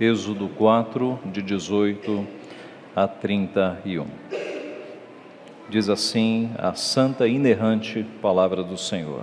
[0.00, 2.26] Êxodo 4, de 18
[2.96, 4.06] a 31.
[5.68, 9.22] Diz assim a santa e inerrante palavra do Senhor.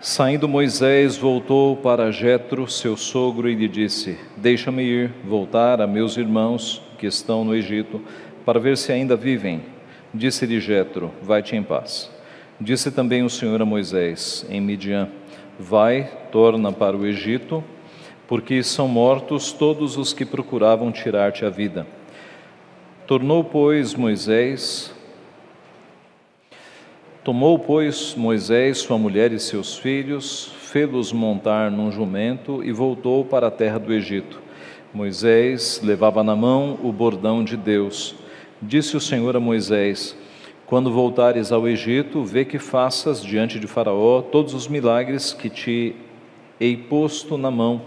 [0.00, 6.16] Saindo Moisés, voltou para Jetro, seu sogro, e lhe disse: Deixa-me ir, voltar a meus
[6.16, 8.00] irmãos que estão no Egito,
[8.44, 9.62] para ver se ainda vivem.
[10.14, 12.08] Disse-lhe Jetro: Vai-te em paz.
[12.60, 15.08] Disse também o Senhor a Moisés em Midian:
[15.58, 17.64] Vai, torna para o Egito,
[18.32, 21.86] porque são mortos todos os que procuravam tirar-te a vida.
[23.06, 24.90] Tornou, pois, Moisés
[27.22, 33.48] Tomou, pois, Moisés sua mulher e seus filhos, fê-los montar num jumento e voltou para
[33.48, 34.40] a terra do Egito.
[34.94, 38.14] Moisés levava na mão o bordão de Deus.
[38.62, 40.16] Disse o Senhor a Moisés:
[40.64, 45.94] Quando voltares ao Egito, vê que faças diante de Faraó todos os milagres que te
[46.62, 47.82] hei posto na mão,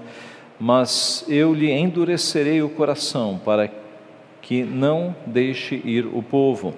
[0.60, 3.70] mas eu lhe endurecerei o coração para
[4.42, 6.74] que não deixe ir o povo.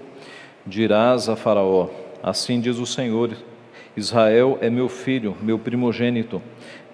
[0.66, 1.90] Dirás a Faraó:
[2.24, 3.36] Assim diz o Senhor:
[3.96, 6.42] Israel é meu filho, meu primogênito.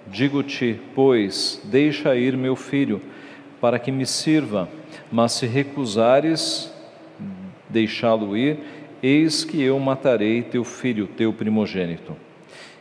[0.07, 3.01] Digo-te, pois, deixa ir meu filho,
[3.61, 4.67] para que me sirva,
[5.11, 6.73] mas se recusares
[7.69, 8.59] deixá-lo ir,
[9.01, 12.15] eis que eu matarei teu filho, teu primogênito.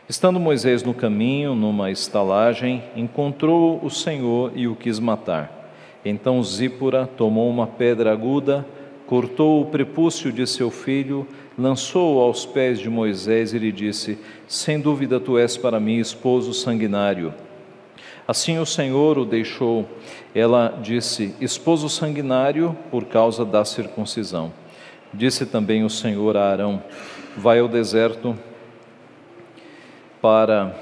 [0.07, 5.71] Estando Moisés no caminho, numa estalagem, encontrou o Senhor e o quis matar.
[6.03, 8.65] Então Zípora tomou uma pedra aguda,
[9.07, 11.25] cortou o prepúcio de seu filho,
[11.57, 16.53] lançou-o aos pés de Moisés e lhe disse: Sem dúvida tu és para mim esposo
[16.53, 17.33] sanguinário.
[18.27, 19.87] Assim o Senhor o deixou.
[20.35, 24.51] Ela disse: Esposo sanguinário por causa da circuncisão.
[25.13, 26.83] Disse também o Senhor a Arão:
[27.37, 28.37] Vai ao deserto
[30.23, 30.73] para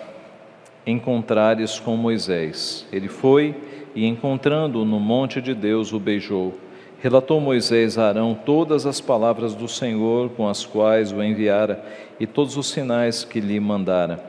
[0.85, 2.85] encontrares com Moisés.
[2.93, 3.55] Ele foi
[3.95, 6.53] e, encontrando-o no monte de Deus, o beijou.
[7.01, 11.83] Relatou Moisés a Arão todas as palavras do Senhor com as quais o enviara
[12.19, 14.23] e todos os sinais que lhe mandara.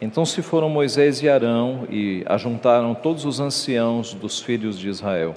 [0.00, 5.34] Então se foram Moisés e Arão e ajuntaram todos os anciãos dos filhos de Israel.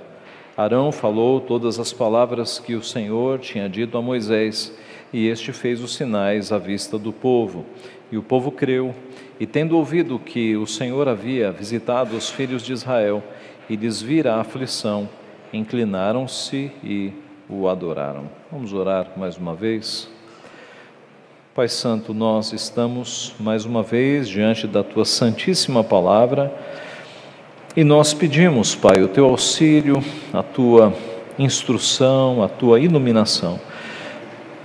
[0.56, 4.72] Arão falou todas as palavras que o Senhor tinha dito a Moisés,
[5.12, 7.66] e este fez os sinais à vista do povo.
[8.16, 8.96] E o povo creu,
[9.38, 13.22] e tendo ouvido que o Senhor havia visitado os filhos de Israel
[13.70, 15.10] e lhes vira a aflição,
[15.52, 17.12] inclinaram-se e
[17.50, 18.30] o adoraram.
[18.50, 20.10] Vamos orar mais uma vez.
[21.54, 26.58] Pai Santo, nós estamos mais uma vez diante da tua santíssima palavra
[27.76, 30.94] e nós pedimos, Pai, o teu auxílio, a tua
[31.38, 33.60] instrução, a tua iluminação.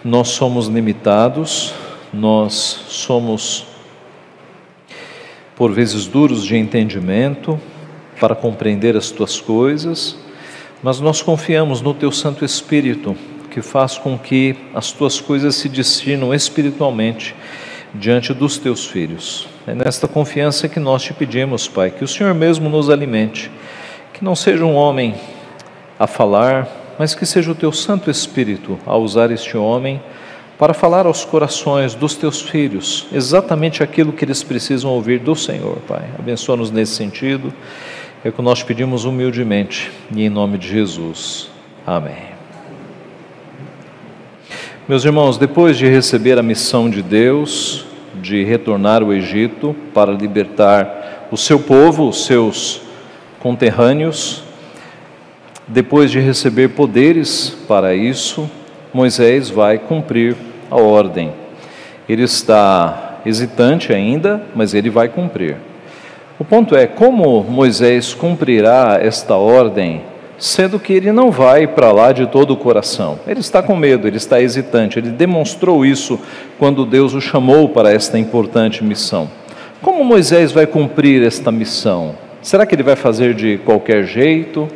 [0.05, 1.75] Nós somos limitados,
[2.13, 2.55] nós
[2.89, 3.67] somos
[5.57, 7.61] por vezes duros de entendimento
[8.19, 10.17] para compreender as tuas coisas
[10.83, 13.15] mas nós confiamos no Teu Santo Espírito,
[13.51, 17.35] que faz com que as Tuas coisas se destinam espiritualmente
[17.95, 19.47] diante dos Teus filhos.
[19.67, 23.51] É nesta confiança que nós te pedimos, Pai, que o Senhor mesmo nos alimente,
[24.15, 25.15] que não seja um homem
[25.99, 26.67] a falar,
[26.99, 30.01] mas que seja o Teu Santo Espírito a usar este homem
[30.61, 35.79] para falar aos corações dos Teus filhos exatamente aquilo que eles precisam ouvir do Senhor,
[35.89, 36.05] Pai.
[36.19, 37.51] Abençoa-nos nesse sentido.
[38.23, 41.49] É o que nós pedimos humildemente e em nome de Jesus.
[41.87, 42.25] Amém.
[44.87, 47.87] Meus irmãos, depois de receber a missão de Deus
[48.21, 52.83] de retornar ao Egito para libertar o seu povo, os seus
[53.39, 54.43] conterrâneos,
[55.67, 58.51] depois de receber poderes para isso,
[58.93, 61.33] Moisés vai cumprir a ordem.
[62.09, 65.57] Ele está hesitante ainda, mas ele vai cumprir.
[66.39, 70.03] O ponto é como Moisés cumprirá esta ordem,
[70.39, 73.19] sendo que ele não vai para lá de todo o coração.
[73.27, 74.99] Ele está com medo, ele está hesitante.
[74.99, 76.19] Ele demonstrou isso
[76.59, 79.29] quando Deus o chamou para esta importante missão.
[79.83, 82.15] Como Moisés vai cumprir esta missão?
[82.43, 84.67] Será que ele vai fazer de qualquer jeito,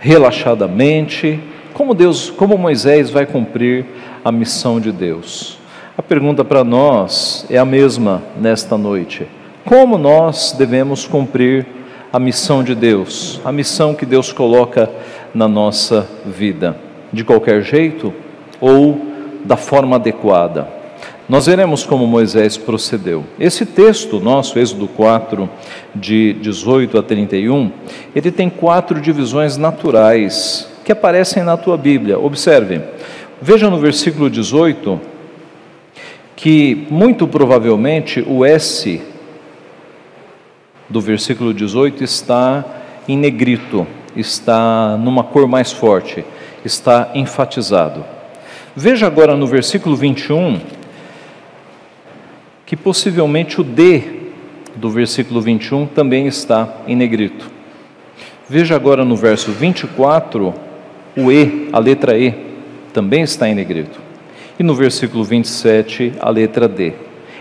[0.00, 1.38] relaxadamente?
[1.74, 3.84] Como Deus, como Moisés vai cumprir
[4.24, 5.58] a missão de Deus?
[5.98, 9.28] A pergunta para nós é a mesma nesta noite.
[9.66, 11.66] Como nós devemos cumprir
[12.10, 14.90] a missão de Deus, a missão que Deus coloca
[15.34, 16.76] na nossa vida?
[17.12, 18.14] De qualquer jeito
[18.60, 18.98] ou
[19.44, 20.68] da forma adequada?
[21.28, 23.24] Nós veremos como Moisés procedeu.
[23.38, 25.48] Esse texto nosso, Êxodo 4,
[25.94, 27.70] de 18 a 31,
[28.14, 32.18] ele tem quatro divisões naturais que aparecem na tua Bíblia.
[32.18, 32.82] Observe,
[33.44, 34.98] veja no versículo 18
[36.34, 39.02] que muito provavelmente o S
[40.88, 42.64] do versículo 18 está
[43.06, 43.86] em negrito,
[44.16, 46.24] está numa cor mais forte,
[46.64, 48.02] está enfatizado.
[48.74, 50.58] Veja agora no versículo 21
[52.64, 54.04] que possivelmente o D
[54.74, 57.50] do versículo 21 também está em negrito.
[58.48, 60.54] Veja agora no verso 24,
[61.14, 62.53] o E, a letra E,
[62.94, 64.00] também está em negrito.
[64.58, 66.92] E no versículo 27, a letra D.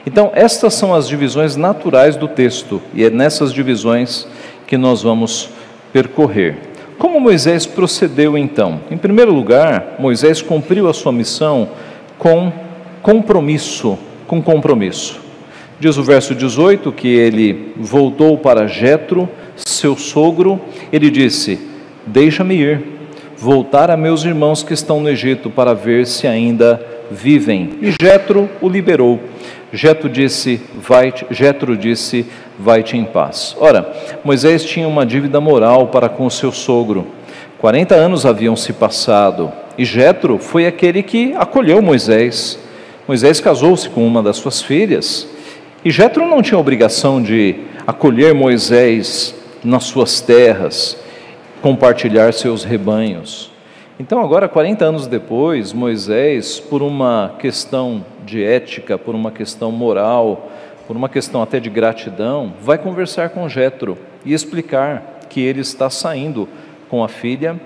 [0.05, 4.27] Então, estas são as divisões naturais do texto, e é nessas divisões
[4.67, 5.49] que nós vamos
[5.93, 6.57] percorrer.
[6.97, 8.81] Como Moisés procedeu então?
[8.89, 11.69] Em primeiro lugar, Moisés cumpriu a sua missão
[12.17, 12.51] com
[13.01, 13.97] compromisso,
[14.27, 15.21] com compromisso.
[15.79, 20.59] Diz o verso 18 que ele voltou para Jetro, seu sogro,
[20.91, 21.59] ele disse:
[22.05, 22.83] Deixa-me ir,
[23.43, 26.79] voltar a meus irmãos que estão no Egito para ver se ainda
[27.11, 27.71] vivem.
[27.81, 29.19] E Jetro o liberou.
[29.73, 32.25] Jetro disse: vai Jetro disse:
[32.57, 33.53] vai-te em paz.
[33.59, 33.91] Ora,
[34.23, 37.05] Moisés tinha uma dívida moral para com seu sogro.
[37.59, 42.57] 40 anos haviam se passado e Jetro foi aquele que acolheu Moisés.
[43.05, 45.27] Moisés casou-se com uma das suas filhas
[45.83, 47.55] e Jetro não tinha obrigação de
[47.85, 50.97] acolher Moisés nas suas terras,
[51.63, 53.49] compartilhar seus rebanhos.
[53.97, 60.51] Então, agora, 40 anos depois, Moisés, por uma questão de ética, por uma questão moral,
[60.85, 65.89] por uma questão até de gratidão, vai conversar com Jetro e explicar que ele está
[65.89, 66.49] saindo
[66.89, 67.57] com a filha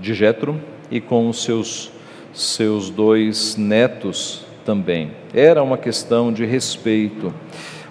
[0.00, 0.60] de Jetro
[0.90, 1.92] e com os seus
[2.34, 5.12] seus dois netos também.
[5.32, 7.32] Era uma questão de respeito.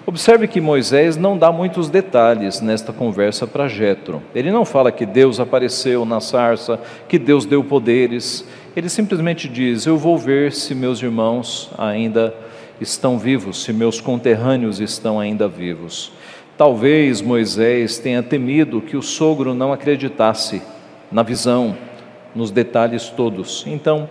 [0.04, 4.20] Observe que Moisés não dá muitos detalhes nesta conversa para Jetro.
[4.34, 8.44] Ele não fala que Deus apareceu na sarça, que Deus deu poderes.
[8.74, 12.34] Ele simplesmente diz: "Eu vou ver se meus irmãos ainda
[12.80, 16.10] estão vivos, se meus conterrâneos estão ainda vivos".
[16.58, 20.60] Talvez Moisés tenha temido que o sogro não acreditasse
[21.12, 21.76] na visão,
[22.34, 23.64] nos detalhes todos.
[23.68, 24.08] Então,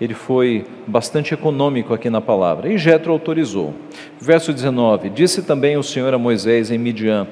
[0.00, 2.68] ele foi bastante econômico aqui na palavra.
[2.68, 3.74] E Jetro autorizou.
[4.20, 7.26] Verso 19: Disse também o Senhor a Moisés em Midian: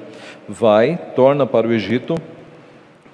[0.49, 2.15] Vai, torna para o Egito,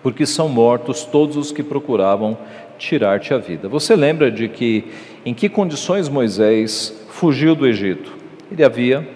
[0.03, 2.37] porque são mortos todos os que procuravam
[2.79, 3.69] tirar-te a vida.
[3.69, 4.85] Você lembra de que
[5.25, 8.17] em que condições Moisés fugiu do Egito?
[8.51, 9.07] Ele havia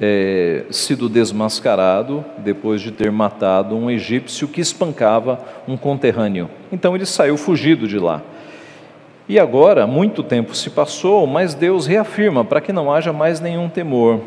[0.00, 6.50] é, sido desmascarado depois de ter matado um egípcio que espancava um conterrâneo.
[6.70, 8.22] Então ele saiu fugido de lá.
[9.28, 13.68] E agora, muito tempo se passou, mas Deus reafirma, para que não haja mais nenhum
[13.68, 14.20] temor,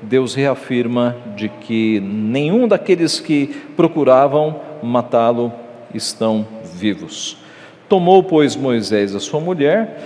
[0.00, 5.52] Deus reafirma de que nenhum daqueles que procuravam matá-lo
[5.92, 7.36] estão vivos.
[7.88, 9.98] Tomou, pois, Moisés a sua mulher,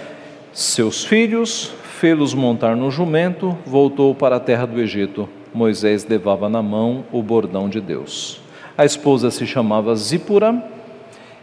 [0.52, 5.28] seus filhos, fê-los montar no jumento, voltou para a terra do Egito.
[5.52, 8.40] Moisés levava na mão o bordão de Deus.
[8.76, 10.62] A esposa se chamava Zípora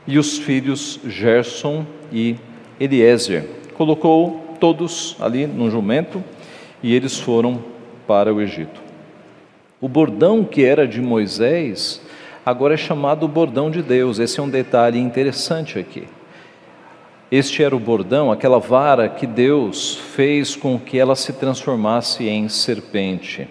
[0.08, 2.36] e os filhos Gerson e
[2.80, 3.46] Eliezer.
[3.76, 6.24] Colocou todos ali no jumento
[6.82, 7.64] e eles foram
[8.08, 8.82] para o Egito.
[9.82, 12.02] O bordão que era de Moisés
[12.46, 14.20] agora é chamado bordão de Deus.
[14.20, 16.08] Esse é um detalhe interessante aqui.
[17.32, 22.48] Este era o bordão, aquela vara que Deus fez com que ela se transformasse em
[22.48, 23.48] serpente.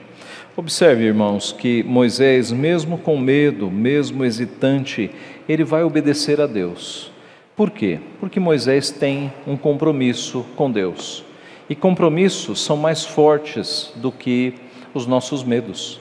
[0.56, 5.10] Observe, irmãos, que Moisés, mesmo com medo, mesmo hesitante,
[5.48, 7.10] ele vai obedecer a Deus.
[7.56, 8.00] Por quê?
[8.18, 11.24] Porque Moisés tem um compromisso com Deus.
[11.70, 14.54] E compromissos são mais fortes do que
[14.92, 16.00] os nossos medos.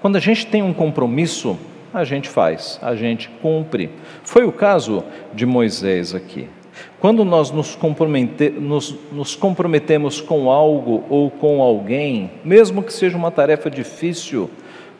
[0.00, 1.58] Quando a gente tem um compromisso,
[1.92, 3.90] a gente faz, a gente cumpre.
[4.22, 6.48] Foi o caso de Moisés aqui.
[6.98, 13.18] Quando nós nos, compromete, nos, nos, comprometemos com algo ou com alguém, mesmo que seja
[13.18, 14.50] uma tarefa difícil,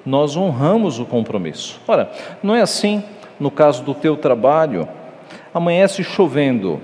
[0.04, 1.80] nós honramos o compromisso.
[1.88, 2.10] Ora,
[2.42, 3.02] não é assim
[3.40, 4.86] no caso do teu trabalho
[5.56, 6.82] amanhece chovendo,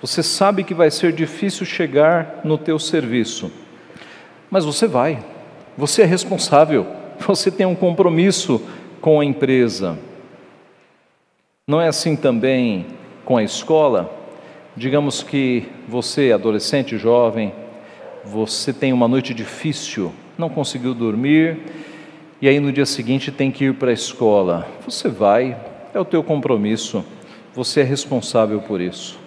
[0.00, 3.50] você sabe que vai ser difícil chegar no teu serviço,
[4.48, 5.18] mas você vai,
[5.76, 6.86] você é responsável,
[7.26, 8.62] você tem um compromisso
[9.00, 9.98] com a empresa.
[11.66, 12.86] Não é assim também
[13.24, 14.08] com a escola?
[14.76, 17.52] Digamos que você, adolescente, jovem,
[18.24, 21.58] você tem uma noite difícil, não conseguiu dormir,
[22.40, 24.68] e aí no dia seguinte tem que ir para a escola.
[24.86, 25.56] Você vai,
[25.92, 27.04] é o teu compromisso.
[27.52, 29.18] Você é responsável por isso.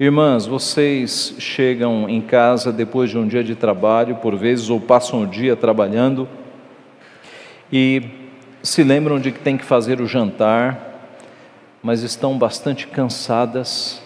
[0.00, 5.22] Irmãs, vocês chegam em casa depois de um dia de trabalho, por vezes, ou passam
[5.22, 6.26] o dia trabalhando
[7.70, 8.02] e
[8.62, 11.10] se lembram de que tem que fazer o jantar,
[11.82, 14.00] mas estão bastante cansadas.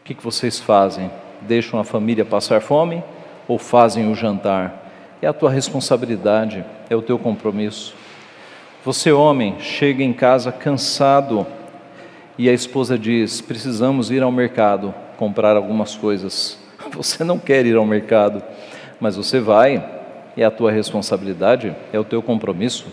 [0.00, 1.10] O que, vocês fazem?
[1.42, 3.04] Deixam a família passar fome
[3.46, 4.90] ou fazem o jantar?
[5.20, 7.94] É a tua responsabilidade, é o teu compromisso.
[8.82, 11.46] Você, homem, chega em casa cansado
[12.38, 16.58] e a esposa diz: Precisamos ir ao mercado comprar algumas coisas.
[16.92, 18.42] Você não quer ir ao mercado,
[19.00, 19.84] mas você vai,
[20.36, 22.86] é a tua responsabilidade, é o teu compromisso.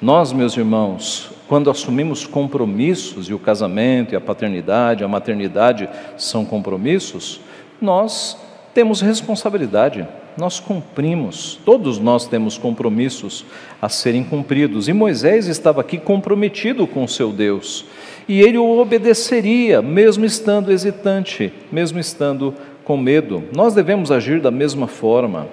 [0.00, 6.44] Nós, meus irmãos, quando assumimos compromissos, e o casamento, e a paternidade, a maternidade são
[6.44, 7.40] compromissos,
[7.80, 8.36] nós
[8.74, 13.44] temos responsabilidade nós cumprimos, todos nós temos compromissos
[13.80, 14.88] a serem cumpridos.
[14.88, 17.84] E Moisés estava aqui comprometido com o seu Deus,
[18.28, 23.44] e ele o obedeceria, mesmo estando hesitante, mesmo estando com medo.
[23.54, 25.48] Nós devemos agir da mesma forma.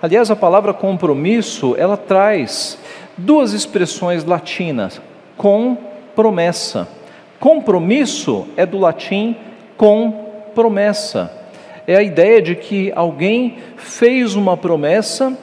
[0.00, 2.78] Aliás, a palavra compromisso, ela traz
[3.16, 5.00] duas expressões latinas:
[5.36, 5.76] com
[6.14, 6.88] promessa.
[7.38, 9.36] Compromisso é do latim
[9.76, 11.44] com promessa
[11.86, 15.36] é a ideia de que alguém fez uma promessa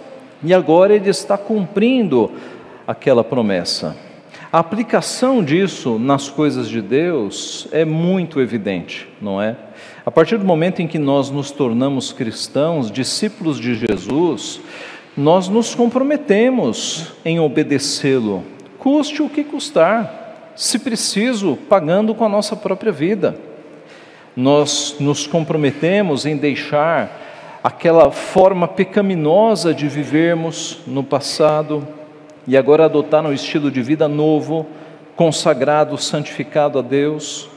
[0.44, 2.32] e agora ele está cumprindo
[2.88, 3.96] aquela promessa.
[4.52, 9.56] A aplicação disso nas coisas de Deus é muito evidente, não é?
[10.06, 14.60] A partir do momento em que nós nos tornamos cristãos, discípulos de Jesus,
[15.16, 18.44] nós nos comprometemos em obedecê-lo,
[18.78, 23.52] custe o que custar, se preciso, pagando com a nossa própria vida
[24.36, 31.88] nós nos comprometemos em deixar aquela forma pecaminosa de vivermos no passado
[32.48, 34.66] e agora adotar um estilo de vida novo,
[35.16, 37.50] consagrado, santificado a Deus.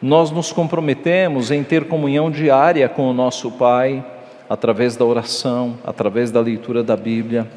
[0.00, 4.04] Nós nos comprometemos em ter comunhão diária com o nosso Pai,
[4.48, 7.48] através da oração, através da leitura da Bíblia.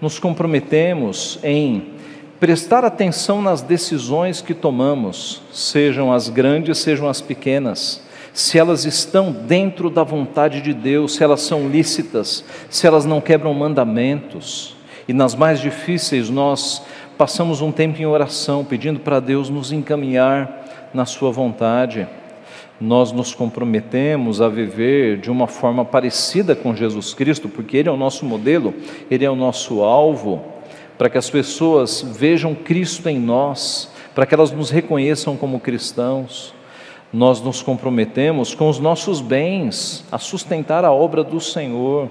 [0.00, 1.94] Nos comprometemos em
[2.38, 9.32] prestar atenção nas decisões que tomamos, sejam as grandes, sejam as pequenas se elas estão
[9.32, 14.75] dentro da vontade de Deus, se elas são lícitas, se elas não quebram mandamentos.
[15.08, 16.82] E nas mais difíceis, nós
[17.16, 22.06] passamos um tempo em oração, pedindo para Deus nos encaminhar na Sua vontade.
[22.80, 27.92] Nós nos comprometemos a viver de uma forma parecida com Jesus Cristo, porque Ele é
[27.92, 28.74] o nosso modelo,
[29.10, 30.42] Ele é o nosso alvo,
[30.98, 36.54] para que as pessoas vejam Cristo em nós, para que elas nos reconheçam como cristãos
[37.12, 42.10] nós nos comprometemos com os nossos bens a sustentar a obra do Senhor.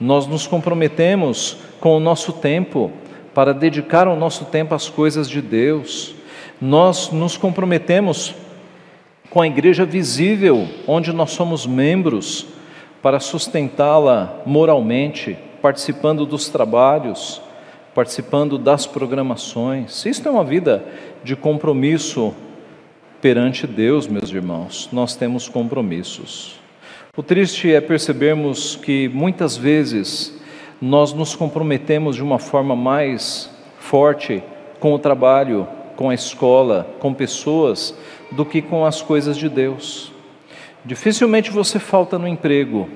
[0.00, 2.92] Nós nos comprometemos com o nosso tempo
[3.34, 6.14] para dedicar o nosso tempo às coisas de Deus.
[6.60, 8.34] Nós nos comprometemos
[9.30, 12.46] com a igreja visível, onde nós somos membros,
[13.02, 17.40] para sustentá-la moralmente, participando dos trabalhos,
[17.94, 20.04] participando das programações.
[20.04, 20.84] Isto é uma vida
[21.22, 22.34] de compromisso
[23.20, 26.57] perante Deus, meus irmãos, nós temos compromissos.
[27.18, 30.32] O triste é percebermos que muitas vezes
[30.80, 34.40] nós nos comprometemos de uma forma mais forte
[34.78, 37.92] com o trabalho, com a escola, com pessoas,
[38.30, 40.12] do que com as coisas de Deus.
[40.84, 42.88] Dificilmente você falta no emprego,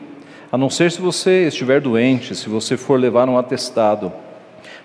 [0.52, 4.12] a não ser se você estiver doente, se você for levar um atestado.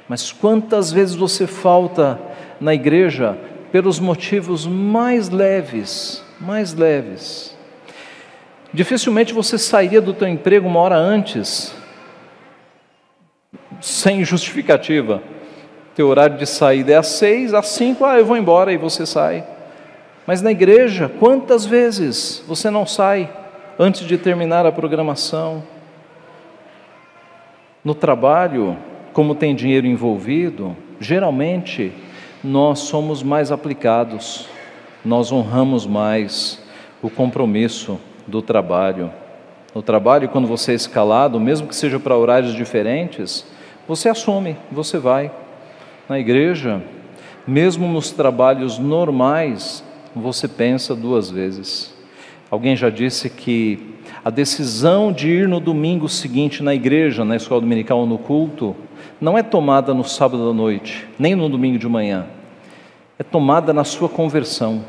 [0.09, 2.19] Mas quantas vezes você falta
[2.59, 3.37] na igreja
[3.71, 7.55] pelos motivos mais leves, mais leves.
[8.73, 11.73] Dificilmente você sairia do teu emprego uma hora antes,
[13.79, 15.21] sem justificativa.
[15.95, 19.05] Teu horário de saída é às seis, às cinco, ah, eu vou embora e você
[19.05, 19.43] sai.
[20.25, 23.29] Mas na igreja, quantas vezes você não sai
[23.79, 25.63] antes de terminar a programação?
[27.83, 28.77] No trabalho,
[29.13, 31.93] como tem dinheiro envolvido, geralmente
[32.43, 34.49] nós somos mais aplicados,
[35.03, 36.61] nós honramos mais
[37.01, 39.11] o compromisso do trabalho.
[39.73, 43.45] No trabalho, quando você é escalado, mesmo que seja para horários diferentes,
[43.87, 45.31] você assume, você vai.
[46.09, 46.81] Na igreja,
[47.47, 49.83] mesmo nos trabalhos normais,
[50.15, 51.93] você pensa duas vezes.
[52.49, 57.61] Alguém já disse que a decisão de ir no domingo seguinte na igreja, na escola
[57.61, 58.75] dominical ou no culto,
[59.19, 62.27] não é tomada no sábado à noite, nem no domingo de manhã
[63.19, 64.83] é tomada na sua conversão.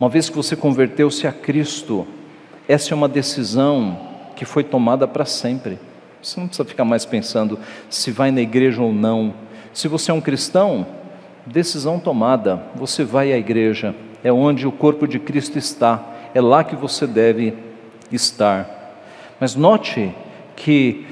[0.00, 2.06] Uma vez que você converteu-se a Cristo,
[2.66, 4.00] essa é uma decisão
[4.34, 5.78] que foi tomada para sempre.
[6.22, 7.58] Você não precisa ficar mais pensando
[7.90, 9.34] se vai na igreja ou não.
[9.74, 10.86] Se você é um cristão,
[11.44, 16.02] decisão tomada, você vai à igreja, é onde o corpo de Cristo está,
[16.34, 17.52] é lá que você deve
[18.10, 18.96] estar.
[19.38, 20.14] Mas note
[20.56, 21.06] que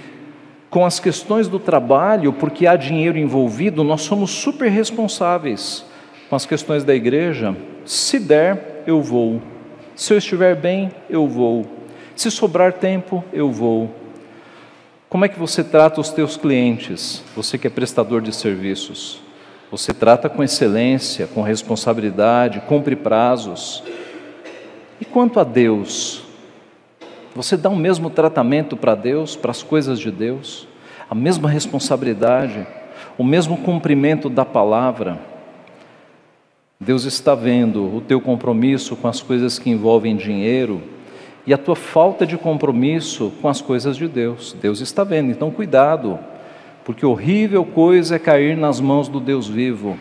[0.71, 5.85] com as questões do trabalho, porque há dinheiro envolvido, nós somos super responsáveis.
[6.30, 7.54] Com as questões da igreja,
[7.85, 9.42] se der, eu vou.
[9.95, 11.66] Se eu estiver bem, eu vou.
[12.16, 13.95] Se sobrar tempo, eu vou.
[15.11, 17.23] Como é que você trata os teus clientes?
[17.37, 19.21] Você que é prestador de serviços.
[19.71, 23.85] Você trata com excelência, com responsabilidade, cumpre prazos.
[24.99, 26.23] E quanto a Deus?
[27.37, 30.66] Você dá o mesmo tratamento para Deus, para as coisas de Deus?
[31.11, 32.66] A mesma responsabilidade,
[33.18, 35.18] o mesmo cumprimento da palavra?
[36.80, 40.80] Deus está vendo o teu compromisso com as coisas que envolvem dinheiro
[41.44, 44.56] e a tua falta de compromisso com as coisas de Deus.
[44.61, 46.18] Deus está vendo, então cuidado
[46.88, 49.99] porque horrível coisa é cair nas mãos do Deus vivo.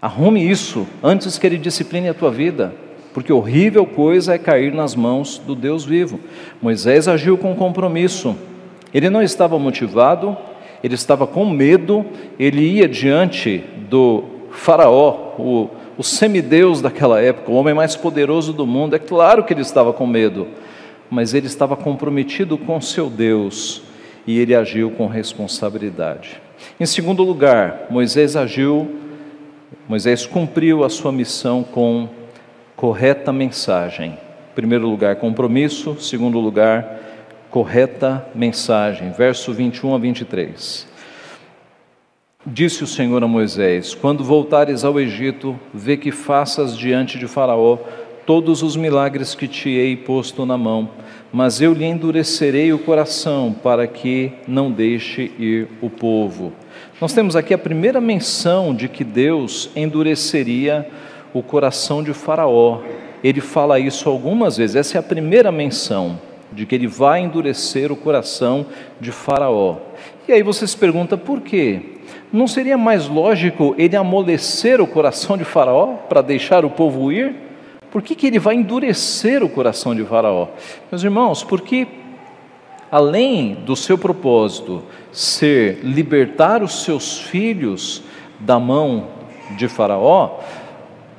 [0.00, 2.72] Arrume isso antes que Ele discipline a tua vida,
[3.12, 6.20] porque horrível coisa é cair nas mãos do Deus vivo.
[6.62, 8.36] Moisés agiu com compromisso,
[8.92, 10.36] ele não estava motivado,
[10.84, 12.06] ele estava com medo,
[12.38, 18.66] ele ia diante do Faraó, o, o semideus daquela época, o homem mais poderoso do
[18.66, 18.96] mundo.
[18.96, 20.48] É claro que ele estava com medo,
[21.10, 23.82] mas ele estava comprometido com seu Deus
[24.26, 26.40] e ele agiu com responsabilidade.
[26.78, 29.00] Em segundo lugar, Moisés agiu,
[29.88, 32.08] Moisés cumpriu a sua missão com
[32.74, 34.12] correta mensagem.
[34.12, 37.00] Em primeiro lugar, compromisso, segundo lugar,
[37.50, 39.10] correta mensagem.
[39.10, 40.93] Verso 21 a 23.
[42.46, 47.78] Disse o Senhor a Moisés: Quando voltares ao Egito, vê que faças diante de Faraó
[48.26, 50.88] todos os milagres que te hei posto na mão
[51.34, 56.52] mas eu lhe endurecerei o coração para que não deixe ir o povo.
[57.00, 60.88] Nós temos aqui a primeira menção de que Deus endureceria
[61.32, 62.82] o coração de Faraó.
[63.20, 66.20] Ele fala isso algumas vezes, essa é a primeira menção
[66.52, 68.64] de que ele vai endurecer o coração
[69.00, 69.78] de Faraó.
[70.28, 71.93] E aí você se pergunta por quê?
[72.32, 77.34] Não seria mais lógico ele amolecer o coração de Faraó para deixar o povo ir?
[77.90, 80.48] Por que, que ele vai endurecer o coração de Faraó?
[80.90, 81.86] Meus irmãos, porque
[82.90, 88.02] além do seu propósito ser libertar os seus filhos
[88.40, 89.08] da mão
[89.56, 90.40] de Faraó,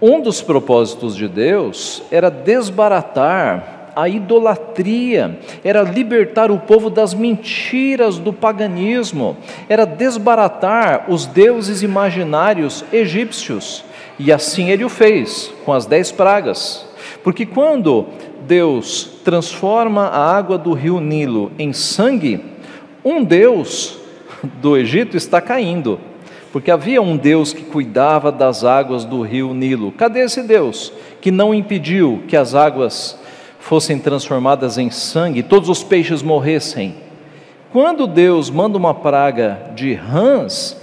[0.01, 8.17] um dos propósitos de Deus era desbaratar a idolatria, era libertar o povo das mentiras
[8.17, 9.37] do paganismo,
[9.69, 13.83] era desbaratar os deuses imaginários egípcios.
[14.17, 16.85] E assim ele o fez, com as dez pragas.
[17.23, 18.05] Porque quando
[18.47, 22.43] Deus transforma a água do rio Nilo em sangue,
[23.03, 23.97] um Deus
[24.61, 25.99] do Egito está caindo.
[26.51, 29.91] Porque havia um Deus que cuidava das águas do rio Nilo.
[29.91, 33.19] Cadê esse Deus que não impediu que as águas
[33.65, 36.93] fossem transformadas em sangue, todos os peixes morressem?
[37.71, 40.79] Quando Deus manda uma praga de rãs,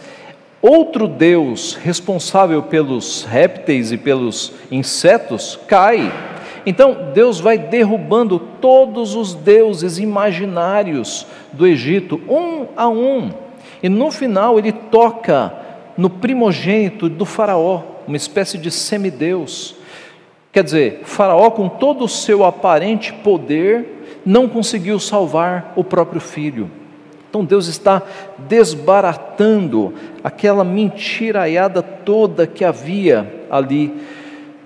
[0.61, 6.13] outro Deus responsável pelos répteis e pelos insetos cai.
[6.67, 13.31] Então Deus vai derrubando todos os deuses imaginários do Egito, um a um,
[13.81, 15.55] e no final ele toca
[15.97, 19.77] no primogênito do Faraó, uma espécie de semideus.
[20.53, 26.71] Quer dizer, Faraó, com todo o seu aparente poder, não conseguiu salvar o próprio filho.
[27.31, 28.03] Então Deus está
[28.47, 33.95] desbaratando aquela mentiraiada toda que havia ali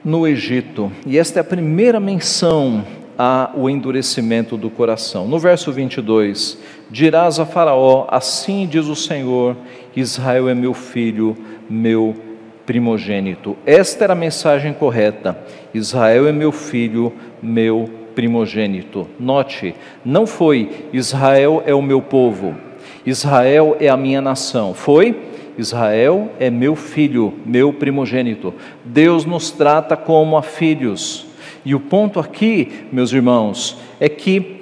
[0.05, 0.91] no Egito.
[1.07, 2.85] E esta é a primeira menção
[3.17, 5.29] ao endurecimento do coração.
[5.29, 6.59] No verso 22,
[6.91, 9.57] dirás a Faraó: Assim diz o Senhor,
[9.95, 11.37] Israel é meu filho,
[11.71, 12.26] meu
[12.67, 13.57] primogênito.
[13.65, 15.39] Esta era a mensagem correta.
[15.73, 19.07] Israel é meu filho, meu primogênito.
[19.19, 19.75] Note,
[20.05, 22.57] não foi Israel é o meu povo,
[23.05, 24.75] Israel é a minha nação.
[24.75, 25.17] Foi
[25.57, 28.53] Israel é meu filho, meu primogênito.
[28.85, 31.27] Deus nos trata como a filhos.
[31.65, 34.56] E o ponto aqui, meus irmãos, é que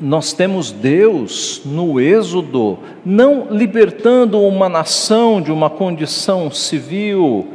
[0.00, 7.48] nós temos Deus no Êxodo, não libertando uma nação de uma condição civil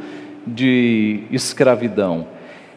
[0.46, 2.26] de escravidão,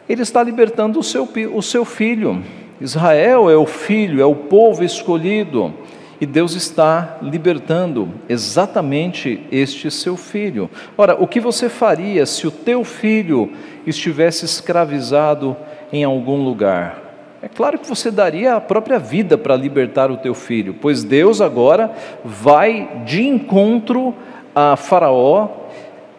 [0.08, 2.42] ele está libertando o seu, o seu filho.
[2.80, 5.74] Israel é o filho, é o povo escolhido.
[6.20, 10.70] E Deus está libertando exatamente este seu filho.
[10.96, 13.50] Ora, o que você faria se o teu filho
[13.86, 15.56] estivesse escravizado
[15.92, 17.05] em algum lugar?
[17.46, 21.40] É claro que você daria a própria vida para libertar o teu filho, pois Deus
[21.40, 21.92] agora
[22.24, 24.12] vai de encontro
[24.52, 25.46] a Faraó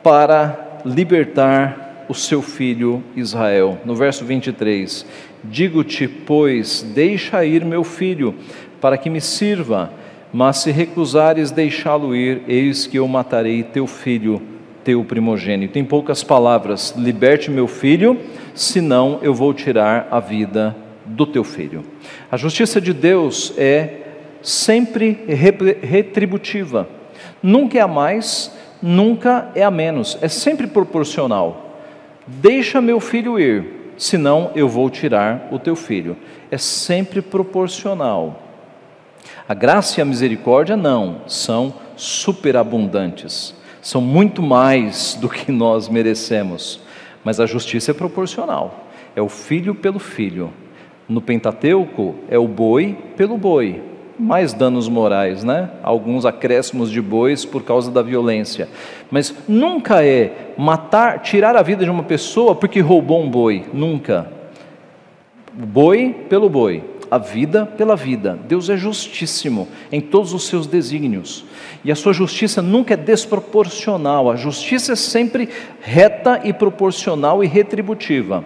[0.02, 3.78] para libertar o seu filho Israel.
[3.84, 5.06] No verso 23,
[5.44, 8.34] digo-te, pois, deixa ir meu filho,
[8.80, 9.92] para que me sirva,
[10.32, 14.42] mas se recusares deixá-lo ir, eis que eu matarei teu filho,
[14.82, 15.78] teu primogênito.
[15.78, 18.18] Em poucas palavras, liberte meu filho,
[18.56, 21.84] senão eu vou tirar a vida do teu filho.
[22.32, 24.02] A justiça de Deus é
[24.42, 25.26] sempre
[25.82, 26.88] retributiva.
[27.42, 31.80] Nunca é a mais, nunca é a menos, é sempre proporcional.
[32.26, 36.18] Deixa meu filho ir, senão eu vou tirar o teu filho.
[36.52, 38.44] É sempre proporcional.
[39.48, 46.82] A graça e a misericórdia não, são superabundantes, são muito mais do que nós merecemos,
[47.24, 50.52] mas a justiça é proporcional, é o filho pelo filho.
[51.10, 53.82] No Pentateuco é o boi pelo boi,
[54.20, 55.70] mais danos morais, né?
[55.82, 58.68] Alguns acréscimos de bois por causa da violência.
[59.10, 64.30] Mas nunca é matar, tirar a vida de uma pessoa porque roubou um boi, nunca.
[65.54, 68.38] Boi pelo boi, a vida pela vida.
[68.46, 71.46] Deus é justíssimo em todos os seus desígnios.
[71.86, 75.48] E a sua justiça nunca é desproporcional, a justiça é sempre
[75.80, 78.44] reta e proporcional e retributiva.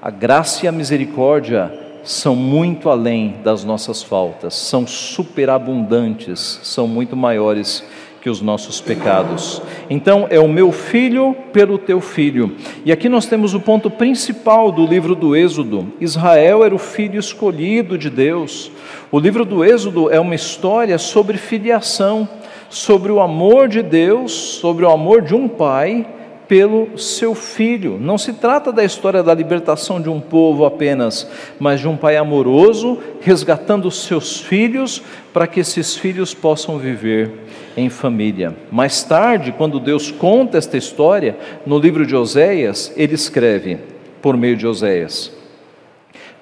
[0.00, 7.16] A graça e a misericórdia são muito além das nossas faltas, são superabundantes, são muito
[7.16, 7.84] maiores
[8.20, 9.60] que os nossos pecados.
[9.90, 12.56] Então, é o meu filho pelo teu filho.
[12.84, 15.92] E aqui nós temos o ponto principal do livro do Êxodo.
[16.00, 18.70] Israel era o filho escolhido de Deus.
[19.10, 22.28] O livro do Êxodo é uma história sobre filiação,
[22.70, 26.06] sobre o amor de Deus, sobre o amor de um pai
[26.52, 27.96] pelo seu filho.
[27.98, 31.26] Não se trata da história da libertação de um povo apenas,
[31.58, 37.32] mas de um pai amoroso resgatando seus filhos para que esses filhos possam viver
[37.74, 38.54] em família.
[38.70, 43.78] Mais tarde, quando Deus conta esta história, no livro de Oséias, ele escreve,
[44.20, 45.32] por meio de Oséias: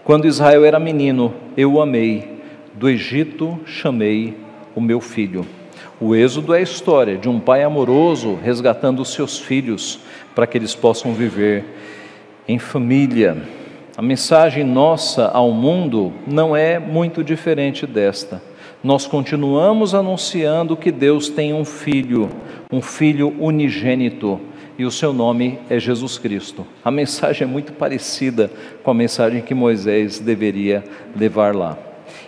[0.03, 2.41] Quando Israel era menino, eu o amei,
[2.75, 4.37] do Egito chamei
[4.75, 5.47] o meu filho.
[6.03, 10.01] O êxodo é a história de um pai amoroso resgatando os seus filhos
[10.35, 11.63] para que eles possam viver
[12.49, 13.37] em família.
[13.99, 18.41] A mensagem nossa ao mundo não é muito diferente desta.
[18.83, 22.31] Nós continuamos anunciando que Deus tem um filho,
[22.73, 24.41] um filho unigênito,
[24.79, 26.67] e o seu nome é Jesus Cristo.
[26.83, 28.51] A mensagem é muito parecida
[28.83, 30.83] com a mensagem que Moisés deveria
[31.15, 31.77] levar lá.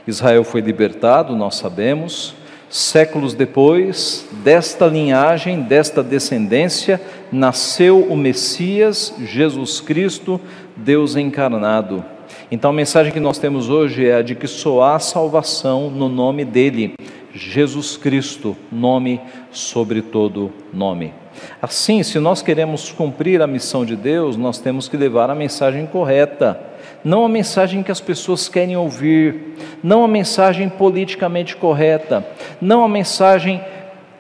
[0.07, 2.35] Israel foi libertado, nós sabemos,
[2.73, 6.99] Séculos depois, desta linhagem, desta descendência,
[7.31, 10.41] nasceu o Messias, Jesus Cristo,
[10.75, 12.03] Deus encarnado.
[12.51, 16.09] Então a mensagem que nós temos hoje é a de que só há salvação no
[16.09, 16.95] nome dele,
[17.35, 21.13] Jesus Cristo, nome sobre todo nome.
[21.61, 25.85] Assim, se nós queremos cumprir a missão de Deus, nós temos que levar a mensagem
[25.85, 26.72] correta
[27.05, 32.25] não a mensagem que as pessoas querem ouvir, não a mensagem politicamente correta,
[32.61, 33.61] não a mensagem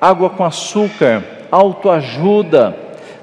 [0.01, 2.77] água com açúcar, autoajuda,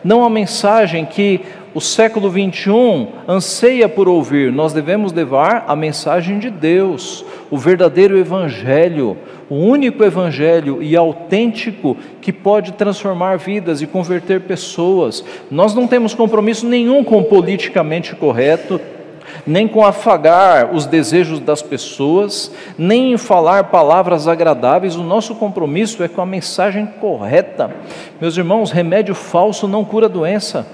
[0.04, 1.42] não a mensagem que
[1.74, 4.52] o século 21 anseia por ouvir.
[4.52, 9.18] Nós devemos levar a mensagem de Deus, o verdadeiro evangelho,
[9.50, 15.24] o único evangelho e autêntico que pode transformar vidas e converter pessoas.
[15.52, 18.80] Nós não temos compromisso nenhum com o politicamente correto,
[19.46, 24.96] nem com afagar os desejos das pessoas, nem em falar palavras agradáveis.
[24.96, 27.72] O nosso compromisso é com a mensagem correta.
[28.20, 30.68] Meus irmãos, remédio falso não cura doença.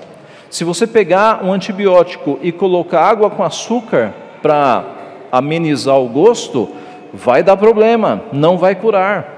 [0.50, 4.86] Se você pegar um antibiótico e colocar água com açúcar para
[5.32, 6.70] amenizar o gosto,
[7.14, 9.35] vai dar problema, não vai curar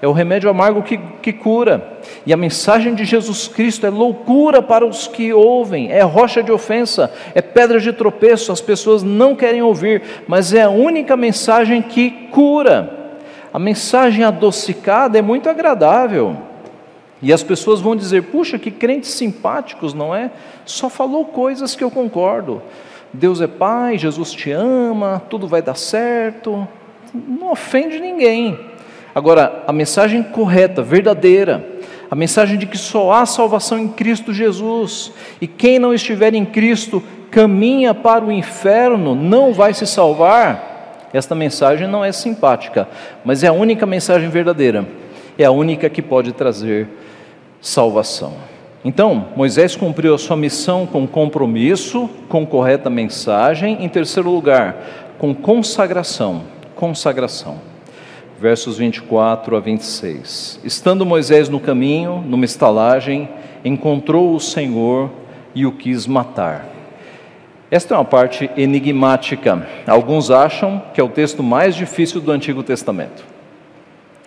[0.00, 1.98] é o remédio amargo que, que cura.
[2.24, 6.52] E a mensagem de Jesus Cristo é loucura para os que ouvem, é rocha de
[6.52, 11.82] ofensa, é pedra de tropeço, as pessoas não querem ouvir, mas é a única mensagem
[11.82, 12.96] que cura.
[13.52, 16.36] A mensagem adocicada é muito agradável.
[17.20, 20.30] E as pessoas vão dizer: puxa, que crentes simpáticos, não é?
[20.64, 22.62] Só falou coisas que eu concordo.
[23.12, 26.68] Deus é Pai, Jesus te ama, tudo vai dar certo.
[27.12, 28.67] Não ofende ninguém.
[29.18, 31.66] Agora, a mensagem correta, verdadeira,
[32.08, 36.44] a mensagem de que só há salvação em Cristo Jesus, e quem não estiver em
[36.44, 41.08] Cristo caminha para o inferno, não vai se salvar.
[41.12, 42.86] Esta mensagem não é simpática,
[43.24, 44.86] mas é a única mensagem verdadeira,
[45.36, 46.86] é a única que pode trazer
[47.60, 48.34] salvação.
[48.84, 53.78] Então, Moisés cumpriu a sua missão com compromisso, com correta mensagem.
[53.84, 54.76] Em terceiro lugar,
[55.18, 56.42] com consagração.
[56.76, 57.77] Consagração
[58.40, 60.60] versos 24 a 26.
[60.62, 63.28] Estando Moisés no caminho, numa estalagem,
[63.64, 65.10] encontrou o Senhor
[65.54, 66.66] e o quis matar.
[67.70, 69.66] Esta é uma parte enigmática.
[69.86, 73.24] Alguns acham que é o texto mais difícil do Antigo Testamento.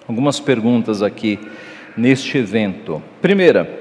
[0.07, 1.39] Algumas perguntas aqui
[1.95, 3.01] neste evento.
[3.21, 3.79] Primeira,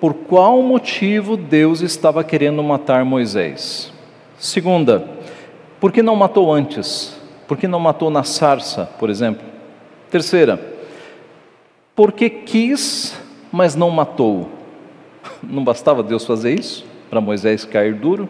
[0.00, 3.92] por qual motivo Deus estava querendo matar Moisés?
[4.38, 5.06] Segunda,
[5.78, 7.16] por que não matou antes?
[7.46, 9.55] Por que não matou na sarça, por exemplo?
[10.10, 10.60] Terceira,
[11.94, 13.16] porque quis,
[13.50, 14.50] mas não matou.
[15.42, 18.28] Não bastava Deus fazer isso para Moisés cair duro?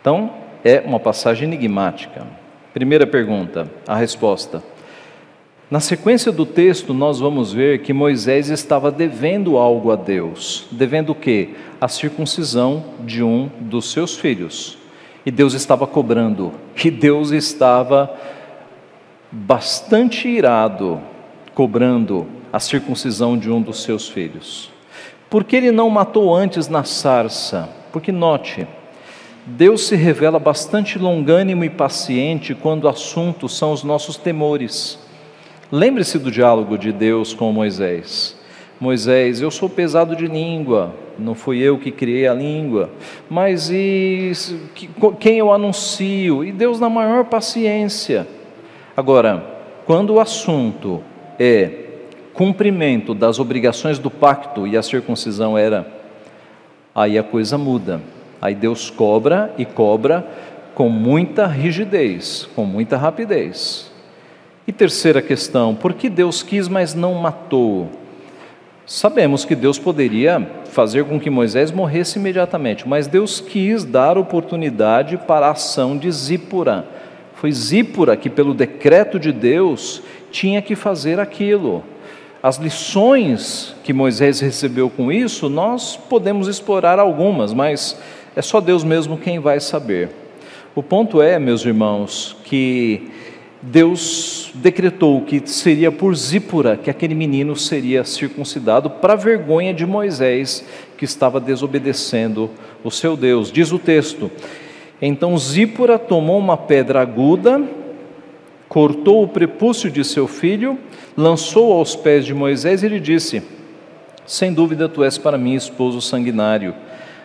[0.00, 0.32] Então,
[0.64, 2.26] é uma passagem enigmática.
[2.72, 4.62] Primeira pergunta, a resposta.
[5.70, 10.66] Na sequência do texto, nós vamos ver que Moisés estava devendo algo a Deus.
[10.72, 11.50] Devendo o quê?
[11.80, 14.78] A circuncisão de um dos seus filhos.
[15.24, 16.52] E Deus estava cobrando.
[16.84, 18.12] E Deus estava
[19.30, 21.00] bastante irado,
[21.54, 24.70] cobrando a circuncisão de um dos seus filhos.
[25.28, 27.68] Por que ele não matou antes na sarça?
[27.92, 28.66] Porque note,
[29.46, 34.98] Deus se revela bastante longânimo e paciente quando o assunto são os nossos temores.
[35.70, 38.36] Lembre-se do diálogo de Deus com Moisés.
[38.80, 42.90] Moisés, eu sou pesado de língua, não fui eu que criei a língua,
[43.28, 44.32] mas e
[45.20, 46.42] quem eu anuncio?
[46.42, 48.26] E Deus na maior paciência.
[48.96, 49.44] Agora,
[49.86, 51.02] quando o assunto
[51.38, 51.70] é
[52.34, 55.86] cumprimento das obrigações do pacto e a circuncisão era,
[56.94, 58.00] aí a coisa muda.
[58.40, 60.26] Aí Deus cobra e cobra
[60.74, 63.90] com muita rigidez, com muita rapidez.
[64.66, 67.88] E terceira questão, por que Deus quis, mas não matou?
[68.86, 75.16] Sabemos que Deus poderia fazer com que Moisés morresse imediatamente, mas Deus quis dar oportunidade
[75.16, 76.86] para a ação de Zípora.
[77.40, 81.82] Foi Zípora que, pelo decreto de Deus, tinha que fazer aquilo.
[82.42, 87.98] As lições que Moisés recebeu com isso, nós podemos explorar algumas, mas
[88.36, 90.10] é só Deus mesmo quem vai saber.
[90.74, 93.10] O ponto é, meus irmãos, que
[93.62, 100.62] Deus decretou que seria por Zípora que aquele menino seria circuncidado, para vergonha de Moisés,
[100.98, 102.50] que estava desobedecendo
[102.84, 103.50] o seu Deus.
[103.50, 104.30] Diz o texto:
[105.00, 107.60] Então Zípora tomou uma pedra aguda,
[108.68, 110.78] cortou o prepúcio de seu filho,
[111.16, 113.42] lançou aos pés de Moisés e lhe disse:
[114.26, 116.74] Sem dúvida tu és para mim esposo sanguinário.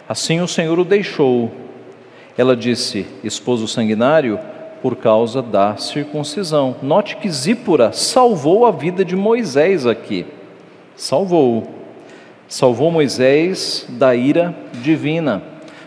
[0.07, 1.51] Assim o Senhor o deixou.
[2.37, 4.39] Ela disse: Esposo sanguinário,
[4.81, 6.75] por causa da circuncisão.
[6.81, 10.25] Note que Zípora salvou a vida de Moisés aqui.
[10.95, 11.67] Salvou.
[12.47, 15.41] Salvou Moisés da ira divina,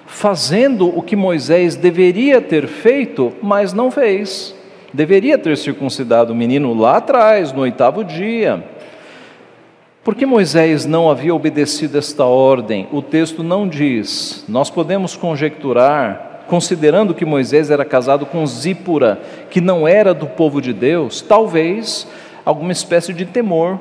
[0.09, 4.55] fazendo o que Moisés deveria ter feito, mas não fez.
[4.92, 8.64] Deveria ter circuncidado o menino lá atrás, no oitavo dia.
[10.03, 12.88] Por que Moisés não havia obedecido esta ordem?
[12.90, 14.44] O texto não diz.
[14.49, 20.62] Nós podemos conjecturar considerando que Moisés era casado com Zípora, que não era do povo
[20.62, 22.09] de Deus, talvez
[22.42, 23.79] alguma espécie de temor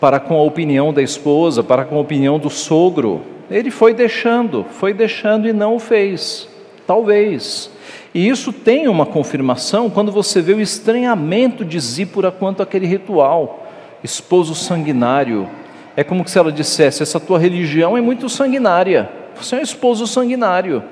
[0.00, 3.22] para com a opinião da esposa, para com a opinião do sogro.
[3.50, 6.48] Ele foi deixando, foi deixando e não o fez.
[6.86, 7.70] Talvez.
[8.14, 13.66] E isso tem uma confirmação quando você vê o estranhamento de Zípora quanto àquele ritual.
[14.02, 15.48] Esposo sanguinário.
[15.96, 19.10] É como se ela dissesse: essa tua religião é muito sanguinária.
[19.34, 20.82] Você é um esposo sanguinário.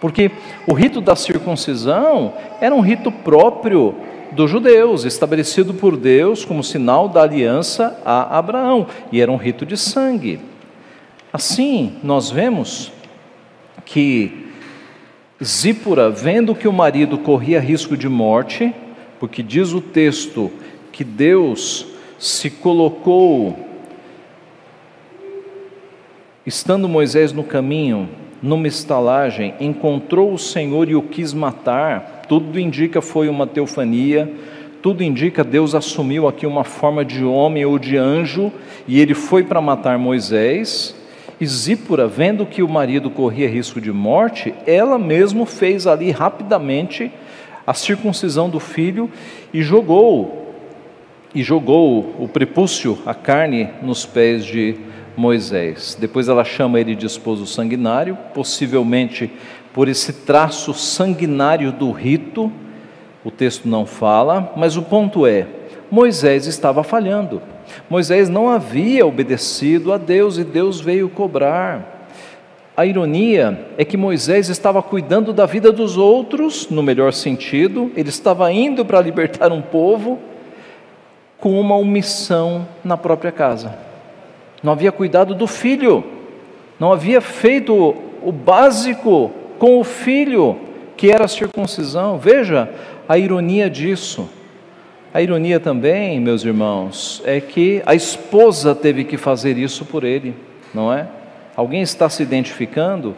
[0.00, 0.30] Porque
[0.66, 3.94] o rito da circuncisão era um rito próprio
[4.32, 9.64] dos judeus, estabelecido por Deus como sinal da aliança a Abraão, e era um rito
[9.64, 10.40] de sangue.
[11.32, 12.92] Assim, nós vemos
[13.86, 14.48] que
[15.42, 18.74] Zípora, vendo que o marido corria risco de morte,
[19.18, 20.50] porque diz o texto
[20.92, 21.86] que Deus
[22.18, 23.58] se colocou,
[26.44, 28.10] estando Moisés no caminho,
[28.42, 34.30] numa estalagem, encontrou o Senhor e o quis matar, tudo indica foi uma teofania,
[34.82, 38.52] tudo indica Deus assumiu aqui uma forma de homem ou de anjo
[38.86, 41.00] e ele foi para matar Moisés.
[41.42, 47.10] E Zípora, vendo que o marido corria risco de morte, ela mesmo fez ali rapidamente
[47.66, 49.10] a circuncisão do filho
[49.52, 50.54] e jogou
[51.34, 54.76] e jogou o prepúcio, a carne, nos pés de
[55.16, 55.98] Moisés.
[56.00, 59.28] Depois ela chama ele de esposo sanguinário, possivelmente
[59.74, 62.52] por esse traço sanguinário do rito.
[63.24, 65.48] O texto não fala, mas o ponto é:
[65.90, 67.42] Moisés estava falhando.
[67.88, 72.08] Moisés não havia obedecido a Deus e Deus veio cobrar.
[72.76, 78.08] A ironia é que Moisés estava cuidando da vida dos outros, no melhor sentido, ele
[78.08, 80.18] estava indo para libertar um povo,
[81.38, 83.92] com uma omissão na própria casa
[84.62, 86.04] não havia cuidado do filho,
[86.78, 87.74] não havia feito
[88.22, 90.56] o básico com o filho,
[90.96, 92.16] que era a circuncisão.
[92.18, 92.70] Veja
[93.08, 94.28] a ironia disso.
[95.14, 100.34] A ironia também, meus irmãos, é que a esposa teve que fazer isso por ele,
[100.72, 101.06] não é?
[101.54, 103.14] Alguém está se identificando?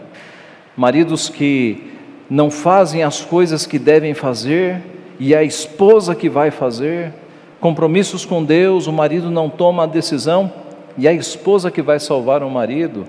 [0.77, 1.93] Maridos que
[2.29, 4.83] não fazem as coisas que devem fazer
[5.21, 7.13] e a esposa que vai fazer.
[7.61, 10.53] compromissos com Deus, o marido não toma a decisão
[10.99, 13.07] e a esposa que vai salvar o marido.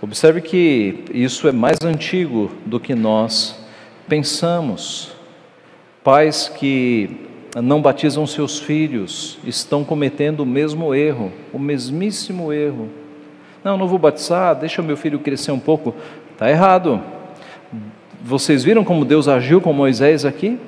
[0.00, 3.54] Observe que isso é mais antigo do que nós
[4.08, 5.12] pensamos.
[6.02, 12.88] Pais que não batizam seus filhos estão cometendo o mesmo erro, o mesmíssimo erro.
[13.64, 15.94] Não, não vou batizar, deixa meu filho crescer um pouco.
[16.32, 17.02] Está errado.
[18.22, 20.58] Vocês viram como Deus agiu com Moisés aqui?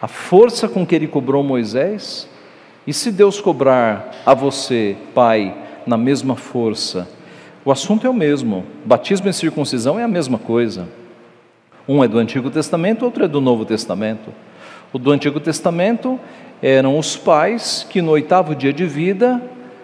[0.00, 2.28] A força com que ele cobrou Moisés?
[2.86, 5.56] E se Deus cobrar a você, pai,
[5.86, 7.08] na mesma força?
[7.64, 8.64] O assunto é o mesmo.
[8.84, 10.86] Batismo e circuncisão é a mesma coisa.
[11.88, 14.30] Um é do Antigo Testamento, outro é do Novo Testamento.
[14.96, 16.18] O do Antigo Testamento
[16.62, 19.42] eram os pais que no oitavo dia de vida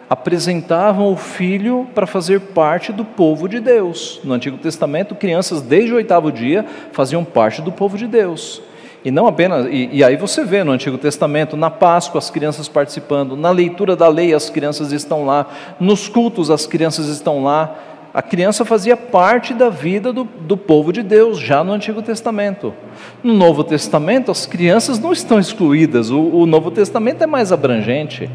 [0.09, 4.23] apresentavam o filho para fazer parte do povo de Deus.
[4.25, 8.63] No Antigo Testamento, crianças desde o oitavo dia faziam parte do povo de Deus.
[9.05, 12.67] E não apenas, e, e, aí você vê no Antigo Testamento, na Páscoa as crianças
[12.67, 15.47] participando, na leitura da lei as crianças estão lá,
[15.79, 17.77] nos cultos as crianças estão lá.
[18.15, 22.75] A criança fazia parte da vida do, do povo de Deus, já no Antigo Testamento.
[23.23, 28.29] No Novo Testamento, as crianças não estão excluídas, o, o Novo Testamento é mais abrangente.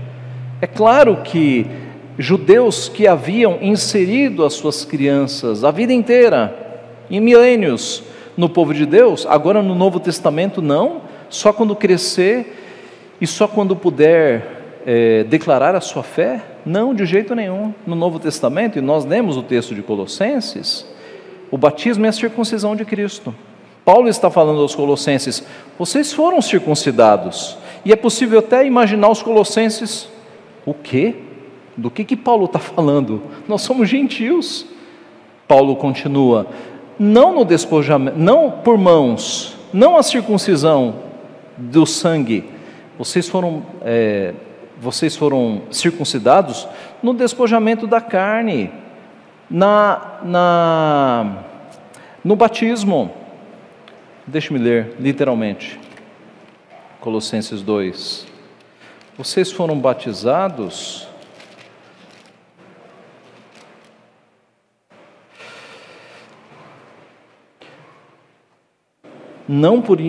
[0.60, 1.68] É claro que
[2.18, 8.04] judeus que haviam inserido as suas crianças a vida inteira, em milênios,
[8.36, 12.64] no povo de Deus, agora no Novo Testamento não, só quando crescer
[13.22, 14.57] e só quando puder
[14.90, 16.42] é, declarar a sua fé?
[16.66, 17.74] Não, de jeito nenhum.
[17.86, 20.88] No Novo Testamento, e nós lemos o texto de Colossenses,
[21.52, 23.36] o batismo é a circuncisão de Cristo.
[23.84, 25.46] Paulo está falando aos Colossenses:
[25.78, 30.08] vocês foram circuncidados, e é possível até imaginar os Colossenses
[30.66, 31.16] o quê?
[31.76, 33.22] Do que, que Paulo está falando?
[33.46, 34.66] Nós somos gentios.
[35.46, 36.48] Paulo continua:
[36.98, 40.96] não no despojamento, não por mãos, não a circuncisão
[41.58, 42.46] do sangue.
[42.98, 44.34] Vocês foram, é,
[44.80, 46.68] vocês foram circuncidados
[47.02, 48.72] no despojamento da carne,
[49.50, 51.44] na, na,
[52.24, 53.12] no batismo.
[54.26, 55.80] Deixe-me ler literalmente.
[57.00, 58.28] Colossenses 2.
[59.18, 61.08] Vocês foram batizados
[69.48, 70.00] não por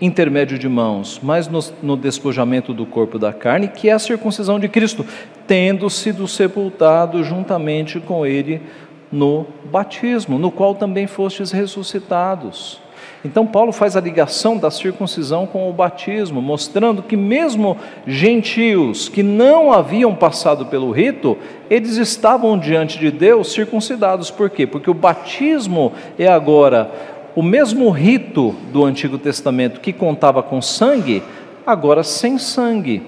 [0.00, 4.58] intermédio de mãos, mas no, no, despojamento do corpo da carne, que é a circuncisão
[4.58, 5.04] de Cristo,
[5.46, 8.62] tendo sido sepultado juntamente com Ele
[9.10, 12.80] no batismo, no qual também fostes ressuscitados.
[13.24, 19.24] Então, Paulo faz a ligação da circuncisão com o batismo, mostrando que, mesmo gentios que
[19.24, 21.36] não haviam passado pelo rito,
[21.68, 24.30] eles estavam diante de Deus circuncidados.
[24.30, 24.66] Por quê?
[24.66, 26.90] Porque o batismo é agora
[27.38, 31.22] o mesmo rito do Antigo Testamento que contava com sangue,
[31.64, 33.00] agora sem sangue.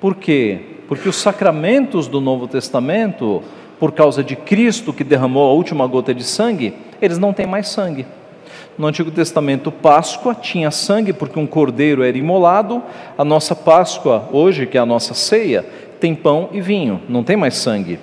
[0.00, 0.60] Por quê?
[0.86, 3.42] Porque os sacramentos do Novo Testamento,
[3.80, 7.66] por causa de Cristo que derramou a última gota de sangue, eles não têm mais
[7.66, 8.06] sangue.
[8.78, 12.80] No Antigo Testamento, Páscoa tinha sangue porque um cordeiro era imolado.
[13.18, 15.66] A nossa Páscoa, hoje, que é a nossa ceia,
[15.98, 17.98] tem pão e vinho, não tem mais sangue.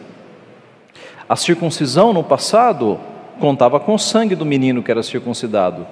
[1.29, 2.99] A circuncisão no passado
[3.39, 5.85] contava com o sangue do menino que era circuncidado.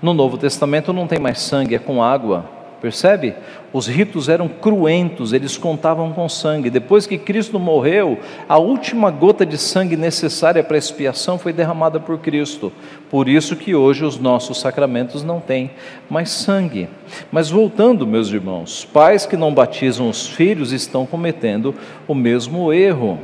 [0.00, 2.56] No Novo Testamento não tem mais sangue, é com água.
[2.80, 3.34] Percebe?
[3.72, 6.68] Os ritos eram cruentos, eles contavam com sangue.
[6.68, 11.98] Depois que Cristo morreu, a última gota de sangue necessária para a expiação foi derramada
[11.98, 12.70] por Cristo.
[13.10, 15.70] Por isso que hoje os nossos sacramentos não têm
[16.08, 16.88] mais sangue.
[17.32, 21.74] Mas voltando, meus irmãos, pais que não batizam os filhos estão cometendo
[22.06, 23.18] o mesmo erro.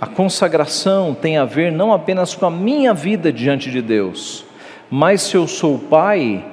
[0.00, 4.44] A consagração tem a ver não apenas com a minha vida diante de Deus,
[4.88, 6.44] mas se eu sou pai,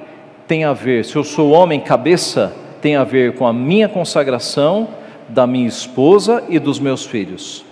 [0.48, 4.88] tem a ver, se eu sou homem cabeça, tem a ver com a minha consagração,
[5.28, 7.64] da minha esposa e dos meus filhos.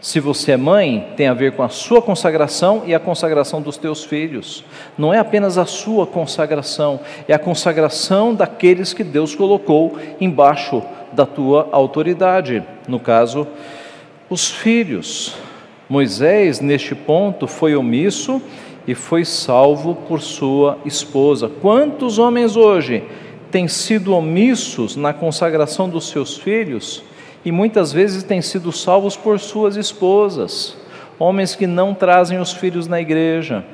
[0.00, 3.76] Se você é mãe, tem a ver com a sua consagração e a consagração dos
[3.76, 4.64] teus filhos.
[4.96, 11.24] Não é apenas a sua consagração, é a consagração daqueles que Deus colocou embaixo da
[11.24, 12.62] tua autoridade.
[12.86, 13.46] No caso,
[14.28, 15.36] os filhos.
[15.88, 18.42] Moisés, neste ponto, foi omisso
[18.86, 21.48] e foi salvo por sua esposa.
[21.60, 23.04] Quantos homens hoje
[23.50, 27.02] têm sido omissos na consagração dos seus filhos
[27.44, 30.76] e muitas vezes têm sido salvos por suas esposas?
[31.18, 33.64] Homens que não trazem os filhos na igreja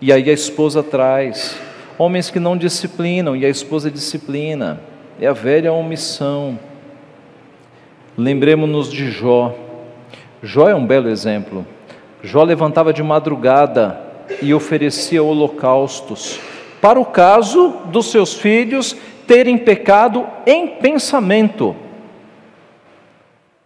[0.00, 1.56] e aí a esposa traz.
[1.96, 4.80] Homens que não disciplinam e a esposa disciplina.
[5.20, 6.58] É a velha omissão.
[8.18, 9.63] Lembremos-nos de Jó.
[10.44, 11.66] Jó é um belo exemplo.
[12.22, 13.98] Jó levantava de madrugada
[14.42, 16.38] e oferecia holocaustos,
[16.82, 18.94] para o caso dos seus filhos
[19.26, 21.74] terem pecado em pensamento.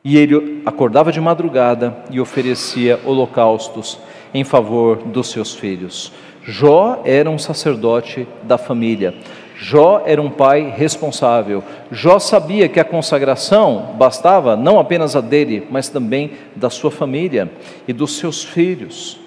[0.04, 3.98] E ele acordava de madrugada e oferecia holocaustos
[4.32, 6.12] em favor dos seus filhos.
[6.44, 9.16] Jó era um sacerdote da família.
[9.61, 11.64] Jó era um pai responsável.
[11.90, 17.50] Jó sabia que a consagração bastava não apenas a dele, mas também da sua família
[17.86, 19.18] e dos seus filhos.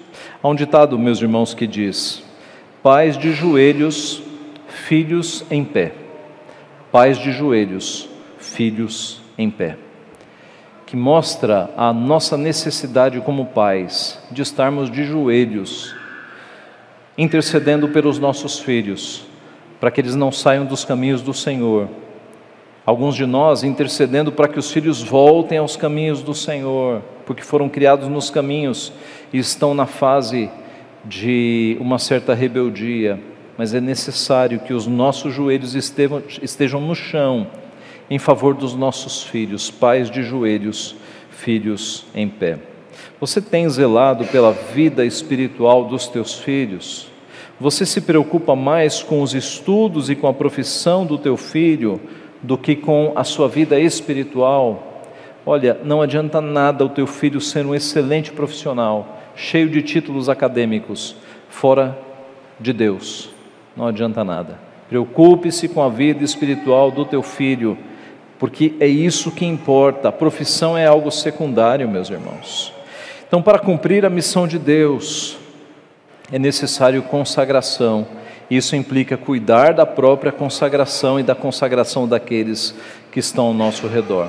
[0.42, 2.24] Há um ditado, meus irmãos, que diz:
[2.82, 4.22] Pais de joelhos,
[4.68, 5.92] filhos em pé.
[6.90, 8.08] Pais de joelhos,
[8.38, 9.76] filhos em pé.
[10.86, 15.94] Que mostra a nossa necessidade como pais de estarmos de joelhos,
[17.18, 19.30] intercedendo pelos nossos filhos
[19.82, 21.88] para que eles não saiam dos caminhos do Senhor.
[22.86, 27.68] Alguns de nós intercedendo para que os filhos voltem aos caminhos do Senhor, porque foram
[27.68, 28.92] criados nos caminhos
[29.32, 30.48] e estão na fase
[31.04, 33.18] de uma certa rebeldia,
[33.58, 37.48] mas é necessário que os nossos joelhos estejam, no chão
[38.08, 40.94] em favor dos nossos filhos, pais de joelhos,
[41.28, 42.56] filhos em pé.
[43.18, 47.10] Você tem zelado pela vida espiritual dos teus filhos?
[47.62, 52.00] Você se preocupa mais com os estudos e com a profissão do teu filho
[52.42, 55.04] do que com a sua vida espiritual?
[55.46, 61.14] Olha, não adianta nada o teu filho ser um excelente profissional, cheio de títulos acadêmicos,
[61.48, 61.96] fora
[62.58, 63.30] de Deus.
[63.76, 64.58] Não adianta nada.
[64.88, 67.78] Preocupe-se com a vida espiritual do teu filho,
[68.40, 70.08] porque é isso que importa.
[70.08, 72.74] A profissão é algo secundário, meus irmãos.
[73.28, 75.38] Então, para cumprir a missão de Deus,
[76.32, 78.06] é necessário consagração.
[78.50, 82.74] Isso implica cuidar da própria consagração e da consagração daqueles
[83.12, 84.28] que estão ao nosso redor.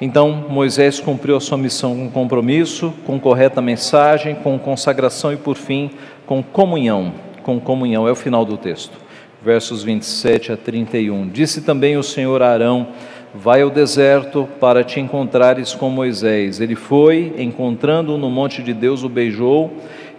[0.00, 5.56] Então, Moisés cumpriu a sua missão com compromisso, com correta mensagem, com consagração e, por
[5.56, 5.90] fim,
[6.26, 7.14] com comunhão.
[7.42, 8.98] Com comunhão, é o final do texto,
[9.42, 11.28] versos 27 a 31.
[11.28, 12.88] Disse também o Senhor a Arão:
[13.34, 16.60] Vai ao deserto para te encontrares com Moisés.
[16.60, 19.72] Ele foi, encontrando-o no monte de Deus, o beijou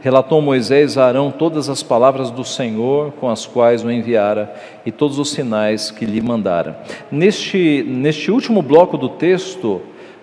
[0.06, 4.54] relatou Moisés a Arão todas as palavras do Senhor com as quais o enviara
[4.86, 6.80] e todos os sinais que lhe mandara.
[7.12, 9.82] Neste, neste último bloco do texto,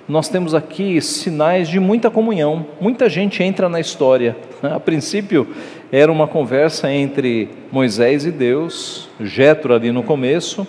[0.09, 2.65] nós temos aqui sinais de muita comunhão.
[2.81, 4.37] Muita gente entra na história.
[4.63, 5.49] A princípio,
[5.91, 10.65] era uma conversa entre Moisés e Deus, Jetro ali no começo,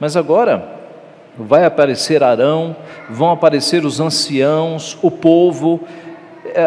[0.00, 0.74] mas agora
[1.38, 2.74] vai aparecer Arão,
[3.08, 5.86] vão aparecer os anciãos, o povo,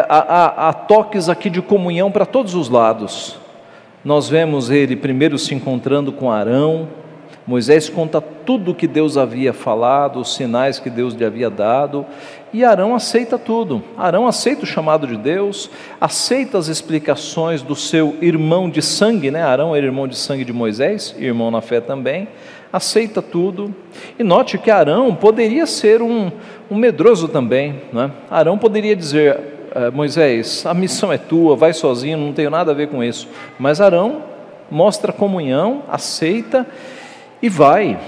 [0.08, 3.38] há, há toques aqui de comunhão para todos os lados.
[4.04, 6.88] Nós vemos ele primeiro se encontrando com Arão,
[7.46, 12.06] Moisés conta tudo o que Deus havia falado, os sinais que Deus lhe havia dado,
[12.52, 13.82] e Arão aceita tudo.
[13.98, 15.68] Arão aceita o chamado de Deus,
[16.00, 19.42] aceita as explicações do seu irmão de sangue, né?
[19.42, 22.28] Arão era irmão de sangue de Moisés, irmão na fé também,
[22.72, 23.74] aceita tudo.
[24.16, 26.30] E note que Arão poderia ser um,
[26.70, 28.12] um medroso também, né?
[28.30, 29.49] Arão poderia dizer:
[29.92, 33.28] Moisés, a missão é tua, vai sozinho, não tenho nada a ver com isso.
[33.58, 34.22] Mas Arão
[34.70, 36.66] mostra comunhão, aceita
[37.42, 37.98] e vai.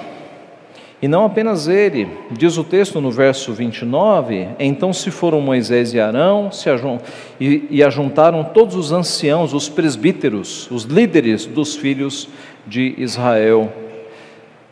[1.02, 5.98] E não apenas ele, diz o texto no verso 29, então se foram Moisés e
[5.98, 6.68] Arão se
[7.40, 12.28] e, e ajuntaram todos os anciãos, os presbíteros, os líderes dos filhos
[12.64, 13.72] de Israel.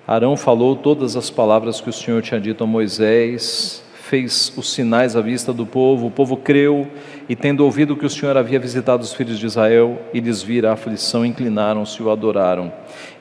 [0.06, 5.14] Arão falou todas as palavras que o Senhor tinha dito a Moisés, fez os sinais
[5.14, 6.84] à vista do povo, o povo creu,
[7.28, 10.70] e tendo ouvido que o Senhor havia visitado os filhos de Israel e lhes vira
[10.70, 12.72] a aflição, inclinaram-se e o adoraram.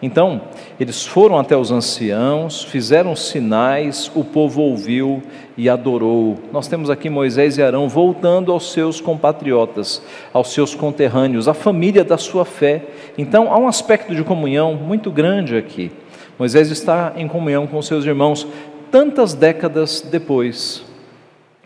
[0.01, 0.41] Então,
[0.79, 5.21] eles foram até os anciãos, fizeram sinais, o povo ouviu
[5.55, 6.39] e adorou.
[6.51, 10.01] Nós temos aqui Moisés e Arão voltando aos seus compatriotas,
[10.33, 12.83] aos seus conterrâneos, à família da sua fé.
[13.15, 15.91] Então, há um aspecto de comunhão muito grande aqui.
[16.39, 18.47] Moisés está em comunhão com seus irmãos,
[18.91, 20.83] tantas décadas depois,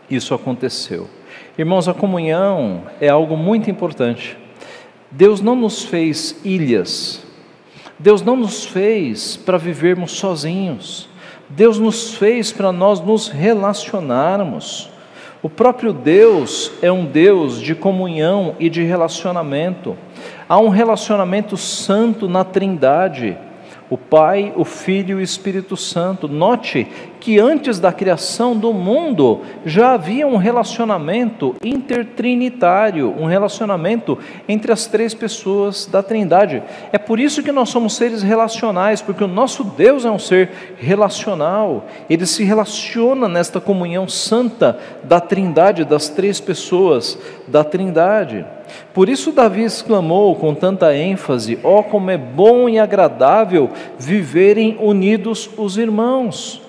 [0.09, 1.07] isso aconteceu.
[1.57, 4.38] Irmãos, a comunhão é algo muito importante.
[5.11, 7.24] Deus não nos fez ilhas,
[7.99, 11.07] Deus não nos fez para vivermos sozinhos,
[11.49, 14.89] Deus nos fez para nós nos relacionarmos.
[15.41, 19.95] O próprio Deus é um Deus de comunhão e de relacionamento.
[20.47, 23.38] Há um relacionamento santo na Trindade
[23.93, 26.28] o Pai, o Filho e o Espírito Santo.
[26.28, 26.88] Note
[27.24, 34.88] que antes da criação do mundo já havia um relacionamento intertrinitário, um relacionamento entre as
[34.88, 36.61] três pessoas da Trindade.
[36.91, 40.49] É por isso que nós somos seres relacionais, porque o nosso Deus é um ser
[40.76, 41.86] relacional.
[42.09, 47.17] Ele se relaciona nesta comunhão santa da Trindade, das três pessoas
[47.47, 48.45] da Trindade.
[48.93, 54.78] Por isso Davi exclamou com tanta ênfase: Ó oh, como é bom e agradável viverem
[54.82, 56.62] unidos os irmãos.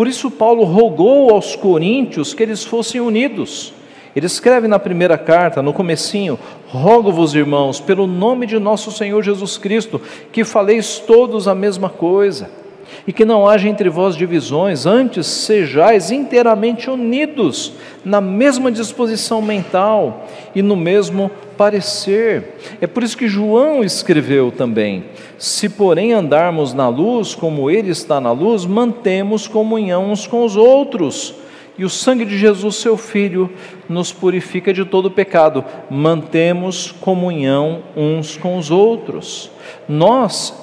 [0.00, 3.74] Por isso, Paulo rogou aos coríntios que eles fossem unidos.
[4.16, 6.38] Ele escreve na primeira carta, no comecinho,
[6.68, 10.00] rogo-vos, irmãos, pelo nome de nosso Senhor Jesus Cristo,
[10.32, 12.50] que faleis todos a mesma coisa,
[13.06, 17.72] e que não haja entre vós divisões, antes sejais inteiramente unidos
[18.04, 22.56] na mesma disposição mental e no mesmo parecer.
[22.80, 25.04] É por isso que João escreveu também:
[25.38, 30.56] Se, porém, andarmos na luz, como ele está na luz, mantemos comunhão uns com os
[30.56, 31.34] outros
[31.80, 33.48] e o sangue de Jesus, seu Filho,
[33.88, 35.64] nos purifica de todo pecado.
[35.88, 39.50] Mantemos comunhão uns com os outros.
[39.88, 40.54] Nós,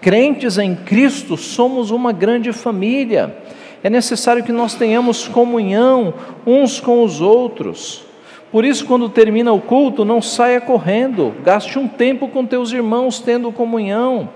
[0.00, 3.36] crentes em Cristo, somos uma grande família.
[3.82, 6.14] É necessário que nós tenhamos comunhão
[6.46, 8.04] uns com os outros.
[8.50, 13.20] Por isso, quando termina o culto, não saia correndo, gaste um tempo com teus irmãos
[13.20, 14.30] tendo comunhão.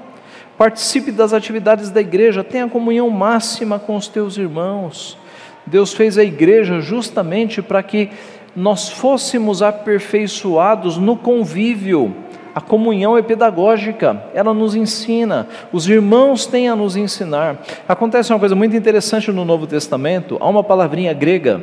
[0.58, 5.16] Participe das atividades da igreja, tenha comunhão máxima com os teus irmãos.
[5.66, 8.10] Deus fez a igreja justamente para que
[8.54, 12.14] nós fôssemos aperfeiçoados no convívio.
[12.54, 17.62] A comunhão é pedagógica, ela nos ensina, os irmãos têm a nos ensinar.
[17.88, 21.62] Acontece uma coisa muito interessante no Novo Testamento, há uma palavrinha grega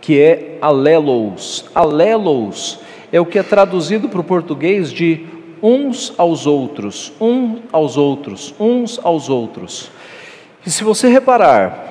[0.00, 1.66] que é alelos.
[1.74, 2.80] Alelos
[3.12, 5.26] é o que é traduzido para o português de
[5.62, 9.90] uns aos outros, uns aos outros, uns aos outros.
[10.64, 11.90] E se você reparar,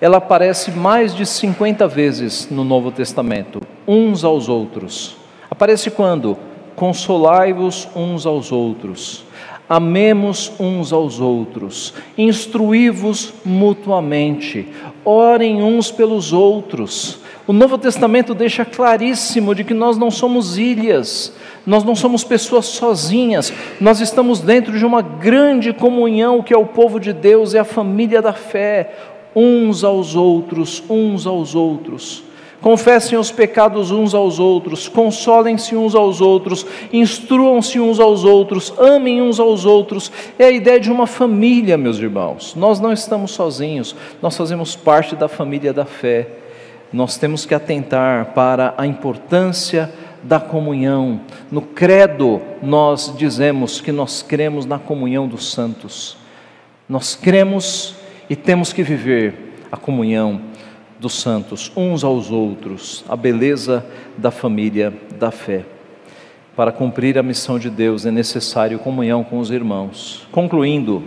[0.00, 5.16] ela aparece mais de 50 vezes no Novo Testamento, uns aos outros.
[5.50, 6.36] Aparece quando?
[6.76, 9.24] Consolai-vos uns aos outros,
[9.68, 14.68] amemos uns aos outros, instruí-vos mutuamente,
[15.04, 17.20] orem uns pelos outros.
[17.46, 21.32] O Novo Testamento deixa claríssimo de que nós não somos ilhas,
[21.66, 26.66] nós não somos pessoas sozinhas, nós estamos dentro de uma grande comunhão que é o
[26.66, 28.94] povo de Deus, é a família da fé
[29.36, 32.24] uns aos outros, uns aos outros.
[32.64, 39.20] Confessem os pecados uns aos outros, consolem-se uns aos outros, instruam-se uns aos outros, amem
[39.20, 40.10] uns aos outros.
[40.38, 42.54] É a ideia de uma família, meus irmãos.
[42.54, 46.26] Nós não estamos sozinhos, nós fazemos parte da família da fé.
[46.90, 49.92] Nós temos que atentar para a importância
[50.22, 51.20] da comunhão.
[51.52, 56.16] No credo, nós dizemos que nós cremos na comunhão dos santos.
[56.88, 57.94] Nós cremos
[58.30, 60.54] e temos que viver a comunhão
[60.98, 63.84] dos santos uns aos outros, a beleza
[64.16, 65.64] da família da fé.
[66.56, 70.26] Para cumprir a missão de Deus é necessário comunhão com os irmãos.
[70.30, 71.02] Concluindo,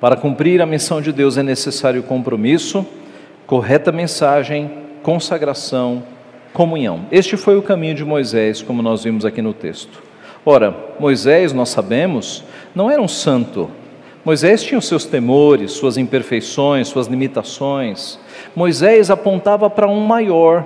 [0.00, 2.86] para cumprir a missão de Deus é necessário compromisso,
[3.46, 4.70] correta mensagem,
[5.02, 6.02] consagração,
[6.52, 7.06] comunhão.
[7.10, 10.02] Este foi o caminho de Moisés, como nós vimos aqui no texto.
[10.46, 12.44] Ora, Moisés, nós sabemos,
[12.74, 13.68] não era um santo,
[14.22, 18.19] Moisés tinha os seus temores, suas imperfeições, suas limitações.
[18.54, 20.64] Moisés apontava para um maior.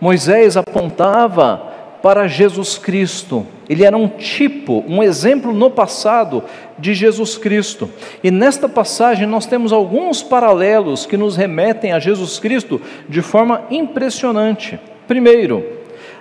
[0.00, 3.46] Moisés apontava para Jesus Cristo.
[3.68, 6.44] Ele era um tipo, um exemplo no passado
[6.78, 7.90] de Jesus Cristo.
[8.22, 13.62] E nesta passagem nós temos alguns paralelos que nos remetem a Jesus Cristo de forma
[13.70, 14.78] impressionante.
[15.08, 15.64] Primeiro,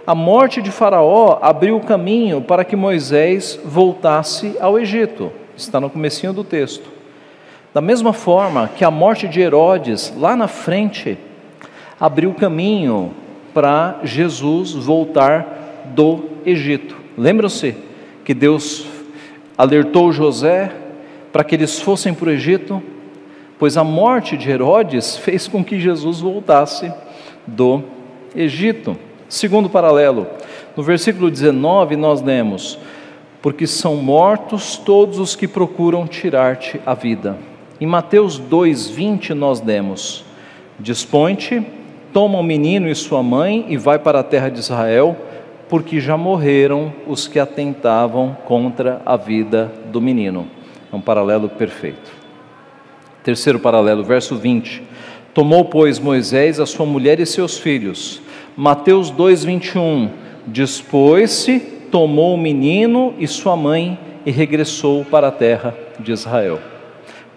[0.07, 5.89] a morte de Faraó abriu o caminho para que Moisés voltasse ao Egito está no
[5.89, 6.94] comecinho do texto.
[7.75, 11.17] Da mesma forma que a morte de Herodes, lá na frente,
[11.99, 13.13] abriu caminho
[13.53, 16.95] para Jesus voltar do Egito.
[17.17, 17.75] Lembram-se
[18.23, 18.87] que Deus
[19.57, 20.71] alertou José
[21.33, 22.81] para que eles fossem para o Egito?
[23.59, 26.89] Pois a morte de Herodes fez com que Jesus voltasse
[27.45, 27.83] do
[28.33, 28.95] Egito.
[29.27, 30.27] Segundo paralelo,
[30.77, 32.79] no versículo 19 nós lemos:
[33.41, 37.37] porque são mortos todos os que procuram tirar-te a vida.
[37.79, 40.23] Em Mateus 2:20 nós lemos:
[40.79, 41.61] Dispõe-te,
[42.13, 45.17] toma o menino e sua mãe e vai para a terra de Israel,
[45.67, 50.47] porque já morreram os que atentavam contra a vida do menino.
[50.91, 52.11] É um paralelo perfeito.
[53.23, 54.81] Terceiro paralelo, verso 20.
[55.33, 58.21] Tomou, pois, Moisés a sua mulher e seus filhos.
[58.55, 60.09] Mateus 2:21.
[60.47, 61.59] Dispôs-se
[61.91, 66.74] tomou o menino e sua mãe e regressou para a terra de Israel.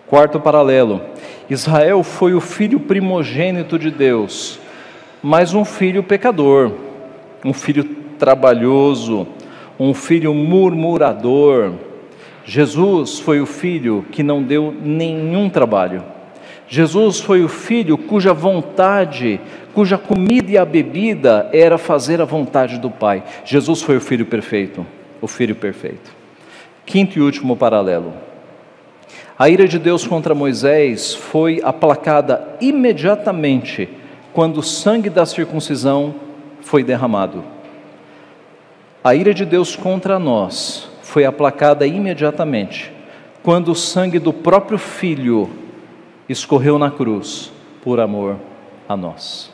[0.09, 1.01] Quarto paralelo:
[1.49, 4.59] Israel foi o filho primogênito de Deus,
[5.23, 6.73] mas um filho pecador,
[7.45, 7.85] um filho
[8.19, 9.27] trabalhoso,
[9.79, 11.73] um filho murmurador.
[12.45, 16.03] Jesus foi o filho que não deu nenhum trabalho.
[16.67, 19.41] Jesus foi o filho cuja vontade
[19.79, 23.23] cuja comida e a bebida era fazer a vontade do Pai.
[23.45, 24.85] Jesus foi o filho perfeito,
[25.21, 26.11] o filho perfeito.
[26.85, 28.13] Quinto e último paralelo.
[29.39, 33.89] A ira de Deus contra Moisés foi aplacada imediatamente
[34.33, 36.13] quando o sangue da circuncisão
[36.61, 37.45] foi derramado.
[39.05, 42.93] A ira de Deus contra nós foi aplacada imediatamente
[43.41, 45.49] quando o sangue do próprio Filho
[46.29, 48.37] escorreu na cruz por amor
[48.89, 49.53] a nós.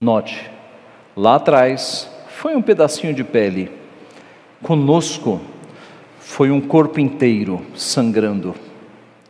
[0.00, 0.48] Note,
[1.16, 3.72] lá atrás foi um pedacinho de pele,
[4.62, 5.40] conosco
[6.20, 8.54] foi um corpo inteiro sangrando,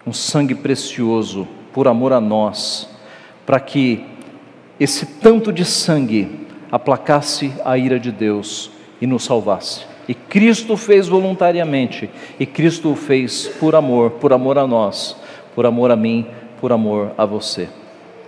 [0.05, 2.91] um sangue precioso por amor a nós,
[3.47, 4.05] para que
[4.78, 9.84] esse tanto de sangue aplacasse a ira de Deus e nos salvasse.
[10.09, 12.11] E Cristo fez voluntariamente,
[12.41, 15.16] e Cristo o fez por amor, por amor a nós,
[15.55, 16.26] por amor a mim,
[16.61, 17.68] por amor a você.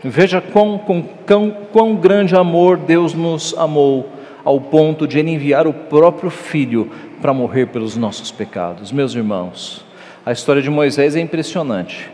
[0.05, 0.81] Veja quão,
[1.27, 4.09] quão, quão grande amor Deus nos amou,
[4.45, 6.90] ao ponto de enviar o próprio Filho
[7.20, 8.90] para morrer pelos nossos pecados.
[8.93, 9.84] Meus irmãos,
[10.24, 12.11] a história de Moisés é impressionante,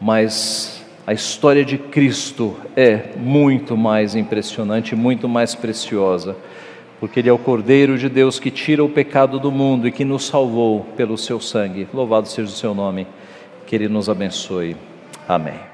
[0.00, 6.36] mas a história de Cristo é muito mais impressionante, muito mais preciosa,
[7.00, 10.04] porque Ele é o Cordeiro de Deus que tira o pecado do mundo e que
[10.04, 11.88] nos salvou pelo seu sangue.
[11.94, 13.06] Louvado seja o seu nome,
[13.66, 14.76] que Ele nos abençoe.
[15.26, 15.67] Amém.